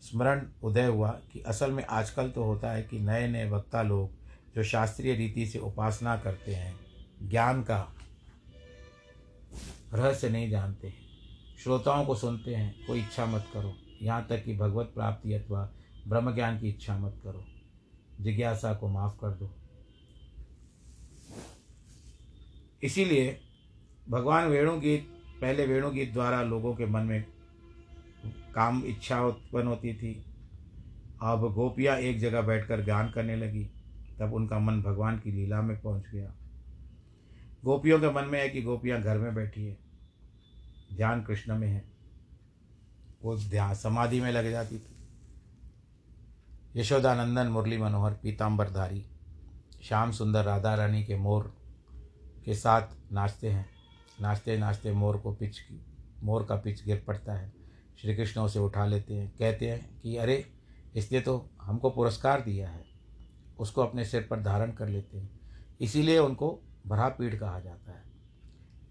स्मरण 0.01 0.41
उदय 0.63 0.85
हुआ 0.85 1.09
कि 1.33 1.39
असल 1.41 1.71
में 1.71 1.83
आजकल 1.83 2.29
तो 2.29 2.43
होता 2.43 2.71
है 2.71 2.81
कि 2.83 2.99
नए 2.99 3.27
नए 3.27 3.49
वक्ता 3.49 3.81
लोग 3.81 4.11
जो 4.55 4.63
शास्त्रीय 4.63 5.15
रीति 5.15 5.45
से 5.45 5.59
उपासना 5.59 6.15
करते 6.17 6.55
हैं, 6.55 6.75
ज्ञान 7.23 7.61
का 7.63 7.77
रहस्य 9.93 10.29
नहीं 10.29 10.49
जानते 10.49 10.93
श्रोताओं 11.65 12.05
को 12.05 12.15
सुनते 12.15 12.55
हैं, 12.55 12.87
कोई 12.87 12.99
इच्छा 12.99 13.25
मत 13.25 13.47
करो। 13.53 13.73
यहाँ 14.01 14.27
तक 14.29 14.43
कि 14.43 14.57
भगवत 14.57 14.91
प्राप्ति 14.95 15.33
अथवा 15.33 15.71
ब्रह्म 16.07 16.35
ज्ञान 16.35 16.59
की 16.59 16.69
इच्छा 16.69 16.97
मत 16.97 17.21
करो। 17.23 17.45
जिज्ञासा 18.21 18.73
को 18.73 18.87
माफ़ 18.87 19.13
कर 19.13 19.31
दो। 19.31 19.55
इसीलिए 22.83 23.39
भगवान 24.09 24.47
वेणुगीत 24.47 25.07
पहले 25.41 25.65
वेणुगीत 25.65 26.13
द्वारा 26.13 26.43
लोगों 26.43 26.75
के 26.75 26.85
मन 26.85 27.01
में 27.01 27.25
काम, 28.55 28.83
इच्छा 28.85 29.23
उत्पन्न 29.23 29.67
होती 29.67 29.93
थी। 29.93 30.25
अब 31.21 31.53
गोपियाँ 31.53 31.97
एक 31.97 32.19
जगह 32.19 32.41
बैठकर 32.41 32.85
ज्ञान 32.85 33.11
करने 33.11 33.35
लगी। 33.35 33.65
तब 34.19 34.33
उनका 34.33 34.59
मन 34.59 34.81
भगवान 34.81 35.19
की 35.19 35.31
लीला 35.31 35.61
में 35.61 35.81
पहुँच 35.81 36.03
गया। 36.13 36.35
गोपियों 37.65 37.99
के 37.99 38.11
मन 38.11 38.23
में 38.23 38.41
है 38.41 38.49
कि 38.49 38.61
गोपियाँ 38.61 39.01
घर 39.01 39.17
में 39.17 39.35
बैठी 39.35 39.65
है। 39.65 39.84
ध्यान 40.93 41.23
कृष्ण 41.23 41.57
में 41.57 41.67
है। 41.67 41.85
वो 43.23 43.37
ध्यान 43.37 43.75
समाधि 43.75 44.21
में 44.21 44.31
लग 44.31 44.51
जाती 44.51 44.79
थी। 44.79 44.95
यशोदानंदन, 46.75 47.47
मुरली 47.47 47.77
मनोहर 47.77 48.13
पीताम्बरधारी 48.13 49.05
श्याम 49.83 50.11
सुंदर, 50.11 50.43
राधा 50.43 50.75
रानी 50.75 51.03
के 51.03 51.15
मोर 51.15 51.57
के 52.45 52.55
साथ 52.55 52.87
नाचते 53.11 53.49
हैं। 53.49 53.69
नाचते 54.21 54.57
नाचते 54.57 54.91
मोर 54.91 55.17
को 55.17 55.33
पिच 55.33 55.59
की, 55.59 55.85
मोर 56.23 56.45
का 56.45 56.55
पिच 56.55 56.83
गिर 56.83 57.03
पड़ता 57.07 57.33
है। 57.33 57.53
श्री 58.01 58.15
कृष्ण 58.15 58.41
उसे 58.41 58.59
उठा 58.59 58.85
लेते 58.85 59.13
हैं, 59.13 59.33
कहते 59.39 59.71
हैं 59.71 60.01
कि, 60.01 60.17
अरे, 60.17 60.45
इसने 60.95 61.19
तो 61.19 61.49
हमको 61.61 61.89
पुरस्कार 61.89 62.41
दिया 62.41 62.69
है। 62.69 62.85
उसको 63.59 63.81
अपने 63.81 64.05
सिर 64.05 64.27
पर 64.29 64.43
धारण 64.43 64.71
कर 64.71 64.87
लेते 64.87 65.17
हैं। 65.17 65.39
इसीलिए 65.81 66.19
उनको 66.19 66.61
भरा 66.87 67.09
पीठ 67.09 67.35
कहा 67.35 67.59
जाता 67.59 67.91
है। 67.91 68.04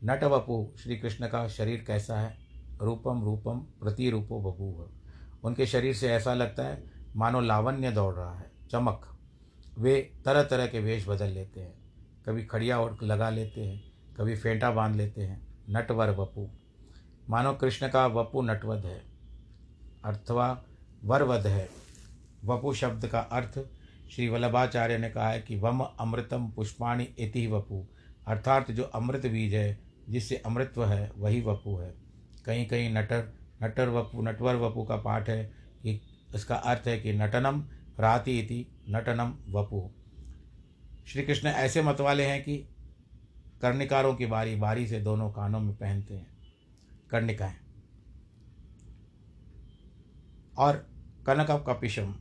नट 0.07 0.25
वपु 0.25 0.73
श्री 0.79 0.97
कृष्ण 0.97 1.29
का 1.29 1.49
शरीर 1.49 1.85
कैसा 1.87 2.21
है? 2.21 2.39
रूपम 2.83 3.25
रूपम 3.25 3.59
प्रतिरूपो 3.59 4.41
बभू 4.41 4.91
उनके 5.45 5.67
शरीर 5.67 5.95
से 5.95 6.09
ऐसा 6.09 6.35
लगता 6.35 6.63
है, 6.63 6.85
मानो 7.17 7.41
लावण्य 7.41 7.91
दौड़ 7.91 8.15
रहा 8.15 8.35
है, 8.35 8.51
चमक। 8.71 9.19
वे 9.79 10.13
तरह 10.25 10.43
तरह 10.43 10.67
के 10.67 10.81
वेश 10.81 11.09
बदल 11.09 11.27
लेते 11.27 11.61
हैं। 11.61 11.75
कभी 12.27 12.45
खड़िया 12.45 12.81
और 12.81 12.99
लगा 13.03 13.31
लेते 13.31 13.65
हैं, 13.65 13.93
कभी 14.17 14.37
फेंटा 14.37 14.71
बाँध 14.71 14.97
लेते 14.97 15.23
हैं, 15.23 15.47
नटवर 15.71 16.11
वपु। 16.11 16.49
मानो 17.31 17.53
कृष्ण 17.53 17.89
का 17.89 18.07
वपु 18.07 18.43
नटवध 18.43 18.85
है 18.85 19.03
अथवा 20.05 20.65
वरवध 21.05 21.47
है। 21.47 21.69
वपु 22.45 22.75
शब्द 22.75 23.07
का 23.07 23.21
अर्थ, 23.21 23.59
श्री 24.11 24.29
वल्लभाचार्य 24.29 24.99
ने 24.99 25.11
कहा 25.11 25.29
है 25.29 25.41
कि 25.41 25.57
वम 25.57 25.81
अमृतम 25.81 26.49
पुष्पाणी 26.49 27.05
इति 27.05 27.47
वपु। 27.47 27.87
अर्थात 28.27 28.71
जो 28.71 28.83
अमृत 28.83 29.27
बीज 29.27 29.55
है 29.55 29.94
जिससे 30.09 30.37
अमृतव 30.37 30.85
है, 30.85 31.13
वही 31.17 31.41
वपु 31.41 31.77
है। 31.77 31.95
कहीं 32.45 32.67
कहीं 32.67 32.95
नटर 32.95 33.35
नटर 33.63 33.89
वपु, 33.89 34.23
नटवर 34.23 34.57
वपु 34.57 34.85
का 34.85 34.97
पाठ 34.97 35.29
है 35.29 35.45
कि 35.83 36.01
इसका 36.35 36.55
अर्थ 36.55 36.89
है 36.89 37.01
कि 37.01 37.13
नटनम 37.13 37.65
राति 38.01 38.39
इति 38.39 38.67
नटनम 38.89 39.59
वपु। 39.59 39.91
श्री 41.07 41.23
कृष्ण 41.23 41.49
ऐसे 41.49 41.83
मत 41.83 42.01
वाले 42.01 42.25
हैं 42.25 42.43
कि 42.45 42.69
कर्णिकारों 43.63 44.15
की 44.15 44.27
बारी 44.27 44.57
बारी 44.57 44.87
से 44.87 45.01
दोनों 45.01 45.31
कानों 45.31 45.61
में 45.61 45.77
पहनते 45.77 46.15
हैं, 46.15 46.27
कर्णिकाएँ। 47.11 47.55
और 50.59 50.77
कनक 51.27 51.65
कपिशम, 51.69 52.15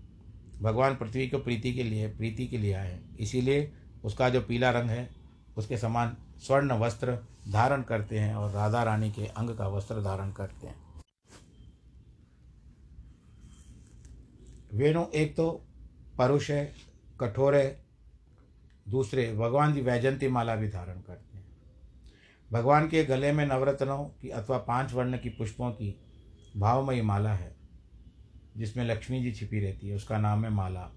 भगवान 0.62 0.96
पृथ्वी 0.96 1.28
को 1.28 1.38
प्रीति 1.38 1.74
के 1.74 1.84
लिए, 1.84 2.08
प्रीति 2.08 2.48
के 2.48 2.58
लिए 2.58 2.74
आए 2.74 3.00
इसीलिए 3.20 3.74
उसका 4.04 4.30
जो 4.30 4.42
पीला 4.42 4.72
रंग 4.72 4.90
है, 4.90 5.10
उसके 5.58 5.78
समान 5.78 6.18
स्वर्ण 6.38 6.72
वस्त्र 6.72 7.33
धारण 7.52 7.82
करते 7.82 8.20
हैं 8.20 8.36
और 8.36 8.52
राधा 8.52 8.84
रानी 8.84 9.12
के 9.12 9.26
अंग 9.28 9.50
का 9.50 9.68
वस्त्र 9.68 10.02
धारण 10.02 10.32
करते 10.32 10.68
हैं। 10.68 10.76
वेणु 14.74 15.06
एक 15.16 15.36
तो 15.36 15.50
परुष 16.18 16.50
है, 16.52 16.74
कठोर 17.20 17.56
है, 17.56 17.84
दूसरे 18.90 19.34
भगवान 19.34 19.74
जी 19.74 19.82
वैजंती 19.82 20.28
माला 20.28 20.56
भी 20.56 20.68
धारण 20.68 21.02
करते 21.02 21.38
हैं। 21.38 21.46
भगवान 22.52 22.88
के 22.88 23.04
गले 23.04 23.32
में 23.32 23.46
नवरत्नों 23.46 24.04
की 24.22 24.30
अथवा 24.30 24.58
पाँच 24.58 24.94
वर्ण 24.94 25.18
की 25.18 25.30
पुष्पों 25.30 25.72
की 25.72 25.96
भावमयी 26.58 27.02
माला 27.02 27.34
है, 27.34 27.56
जिसमें 28.58 28.86
लक्ष्मी 28.86 29.22
जी 29.24 29.32
छिपी 29.32 29.60
रहती 29.60 29.88
है। 29.88 29.96
उसका 29.96 30.18
नाम 30.18 30.46
है 30.46 30.52
माला। 30.52 30.90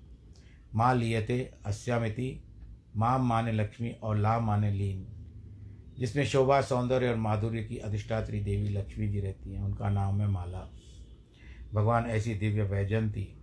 माँ 0.75 0.95
लियते 0.95 1.41
अस्यामिति, 1.67 2.43
माँ 2.97 3.19
माने 3.19 3.53
लक्ष्मी 3.53 3.91
और 3.93 4.17
ला 4.17 4.39
माने 4.41 4.71
लीन। 4.73 5.07
जिसमें 5.99 6.27
शोभा 6.27 6.61
सौंदर्य 6.61 7.09
और 7.09 7.17
माधुर्य 7.17 7.65
की 7.65 7.77
अधिष्ठात्री 7.77 8.41
देवी 8.41 8.69
लक्ष्मी 8.69 9.09
जी 9.09 9.21
रहती 9.21 9.53
हैं। 9.53 9.63
उनका 9.63 9.91
नाम 9.91 10.21
है 10.21 10.29
माला। 10.29 10.71
भगवान 11.75 12.05
ऐसी 12.05 12.35
दिव्य 12.35 12.63
वैजंती 12.63 13.41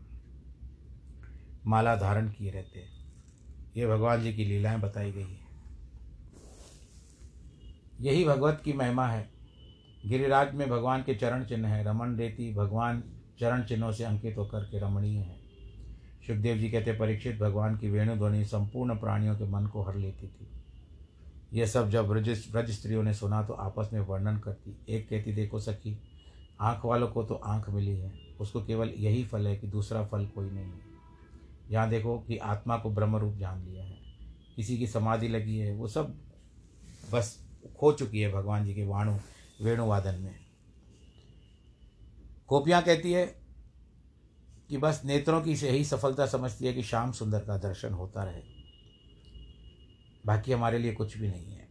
माला 1.68 1.96
धारण 1.96 2.30
किए 2.30 2.52
रहते 2.52 2.80
हैं। 2.80 3.14
ये 3.78 3.88
भगवान 3.88 4.24
जी 4.24 4.34
की 4.34 4.46
लीलाएँ 4.46 4.80
बताई 4.80 5.12
गई 5.12 5.22
है। 5.22 5.44
यही 8.02 8.26
भगवत 8.26 8.62
की 8.66 8.74
महिमा 8.74 9.08
है। 9.08 9.30
गिरिराज 10.06 10.54
में 10.54 10.70
भगवान 10.70 11.02
के 11.02 11.16
चरण 11.16 11.44
चिन्ह 11.44 11.68
है। 11.68 11.84
रमन 11.84 12.16
रेती 12.16 12.54
भगवान 12.54 13.04
चरण 13.40 13.64
चिन्हों 13.64 13.92
से 13.92 14.04
अंकित 14.04 14.38
होकर 14.38 14.60
के 14.60 14.80
रमणीय 14.80 15.18
है। 15.18 15.40
सुखदेव 16.28 16.58
जी 16.58 16.70
कहते 16.70 16.94
परीक्षित 16.94 17.38
भगवान 17.38 17.78
की 17.78 17.90
वेणु 17.90 18.16
ध्वनि 18.16 18.46
संपूर्ण 18.46 18.96
प्राणियों 18.96 19.36
के 19.36 19.44
मन 19.44 19.66
को 19.66 19.84
हर 19.84 19.96
लेती 19.96 20.28
थी। 20.28 20.63
यह 21.54 21.66
सब 21.66 21.90
जब 21.90 22.08
ब्रज 22.08 22.48
ब्रज 22.52 22.72
स्त्रियों 22.72 23.04
ने 23.04 23.14
सुना 23.14 23.44
तो 23.44 23.54
आपस 23.54 23.90
में 23.94 24.00
वर्णन 24.00 24.38
करती। 24.38 24.86
एक 24.90 25.10
कहती, 25.10 25.34
देखो 25.34 25.60
सखी, 25.60 26.00
आँख 26.62 26.86
वालों 26.86 27.08
को 27.08 27.24
तो 27.24 27.36
आँख 27.36 27.70
मिली 27.70 27.98
है। 27.98 28.14
उसको 28.40 28.66
केवल 28.66 28.90
यही 28.90 29.24
फल 29.26 29.48
है 29.48 29.56
कि 29.56 29.68
दूसरा 29.68 30.06
फल 30.06 30.26
कोई 30.26 30.50
नहीं 30.50 30.66
है। 30.66 30.94
यहाँ 31.72 31.90
देखो 31.90 32.20
कि 32.20 32.38
आत्मा 32.38 32.78
को 32.78 32.90
ब्रह्म 32.90 33.16
रूप 33.16 33.36
जान 33.36 33.66
लिया 33.66 33.84
है। 33.84 33.98
किसी 34.56 34.78
की 34.78 34.88
समाधि 34.88 35.28
लगी 35.28 35.58
है, 35.58 35.74
वो 35.74 35.88
सब 35.88 36.20
बस 37.14 37.46
खो 37.80 37.92
चुकी 37.92 38.20
है 38.20 38.32
भगवान 38.32 38.66
जी 38.66 38.74
के 38.74 38.86
वाणु, 38.86 39.18
वेणुवादन 39.62 40.16
में। 40.16 40.36
गोपियाँ 42.50 42.82
कहती 42.82 43.12
है 43.12 43.26
कि 44.70 44.78
बस 44.78 45.02
नेत्रों 45.06 45.42
की 45.42 45.56
से 45.56 45.70
ही 45.70 45.86
सफलता 45.86 46.26
समझती 46.26 46.66
है 46.66 46.74
कि 46.74 46.84
श्याम 46.84 47.12
सुंदर 47.12 47.40
का 47.40 47.58
दर्शन 47.58 47.94
होता 47.94 48.24
रहे। 48.24 48.63
बाकी 50.24 50.52
हमारे 50.52 50.80
लिए 50.80 50.94
कुछ 50.94 51.18
भी 51.18 51.28
नहीं 51.28 51.56
है। 51.56 51.68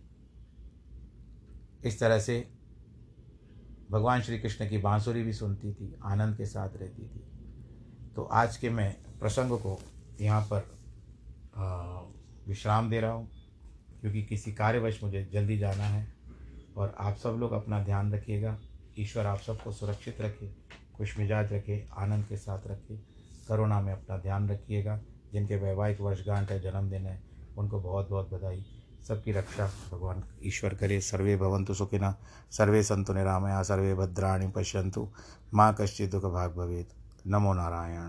इस 1.85 1.99
तरह 2.01 2.19
से 2.19 2.39
भगवान 3.91 4.23
श्री 4.23 4.39
कृष्ण 4.39 4.69
की 4.69 4.79
बांसुरी 4.79 5.23
भी 5.23 5.33
सुनती 5.33 5.73
थी, 5.75 5.95
आनंद 6.05 6.37
के 6.37 6.47
साथ 6.47 6.77
रहती 6.77 7.03
थी। 7.05 7.23
तो 8.17 8.23
आज 8.23 8.57
के 8.57 8.71
मैं 8.71 8.93
प्रसंग 9.21 9.59
को 9.59 9.79
यहाँ 10.21 10.43
पर 10.53 10.71
विश्राम 12.49 12.91
दे 12.91 13.01
रहा 13.01 13.11
हूँ, 13.11 13.29
क्योंकि 14.01 14.23
किसी 14.23 14.53
कार्यवश 14.53 15.03
मुझे 15.03 15.25
जल्दी 15.33 15.59
जाना 15.59 15.85
है 15.85 16.07
और 16.77 16.95
आप 16.99 17.17
सब 17.17 17.37
लोग 17.41 17.53
अपना 17.53 17.83
ध्यान 17.85 18.13
रखिएगा, 18.15 18.59
ईश्वर 18.99 19.27
आप 19.27 19.41
सबको 19.41 19.73
सुरक्षित 19.73 20.21
रखे, 20.21 20.53
खुश 20.97 21.19
मिजाज 21.19 21.53
रखे, 21.53 21.85
आनंद 21.95 22.27
के 22.27 22.37
साथ 22.37 22.67
रखे, 22.67 22.97
करुणा 23.49 23.81
में 23.81 23.93
अपना 23.93 24.17
ध्यान 24.19 24.49
रखिएगा। 24.51 25.01
जिनके 25.33 25.57
वैवाहिक 25.57 26.01
वर्षगांठ 26.01 26.51
है, 26.51 26.61
जन्मदिन 26.61 27.07
है 27.07 27.21
उनको 27.59 27.81
बहुत 27.81 28.09
बहुत 28.09 28.31
बधाई। 28.33 28.65
सबकी 29.09 29.33
रक्षा 29.33 29.71
भगवान 29.93 30.25
ईश्वर 30.45 30.75
करे। 30.75 31.01
सर्वे 31.01 31.37
भवंतु 31.37 31.75
सुखिना, 31.75 32.17
सर्वे 32.51 32.83
संतु 32.83 33.13
निरामया, 33.13 33.63
सर्वे 33.63 33.95
भद्राणी 33.95 34.49
पश्यंतु 34.49 35.09
माँ 35.55 35.77
कश्चि 35.81 36.07
दुख 36.07 36.25
भाग 36.25 36.55
भवेद 36.55 36.87
नमो 37.27 37.53
नारायण। 37.55 38.09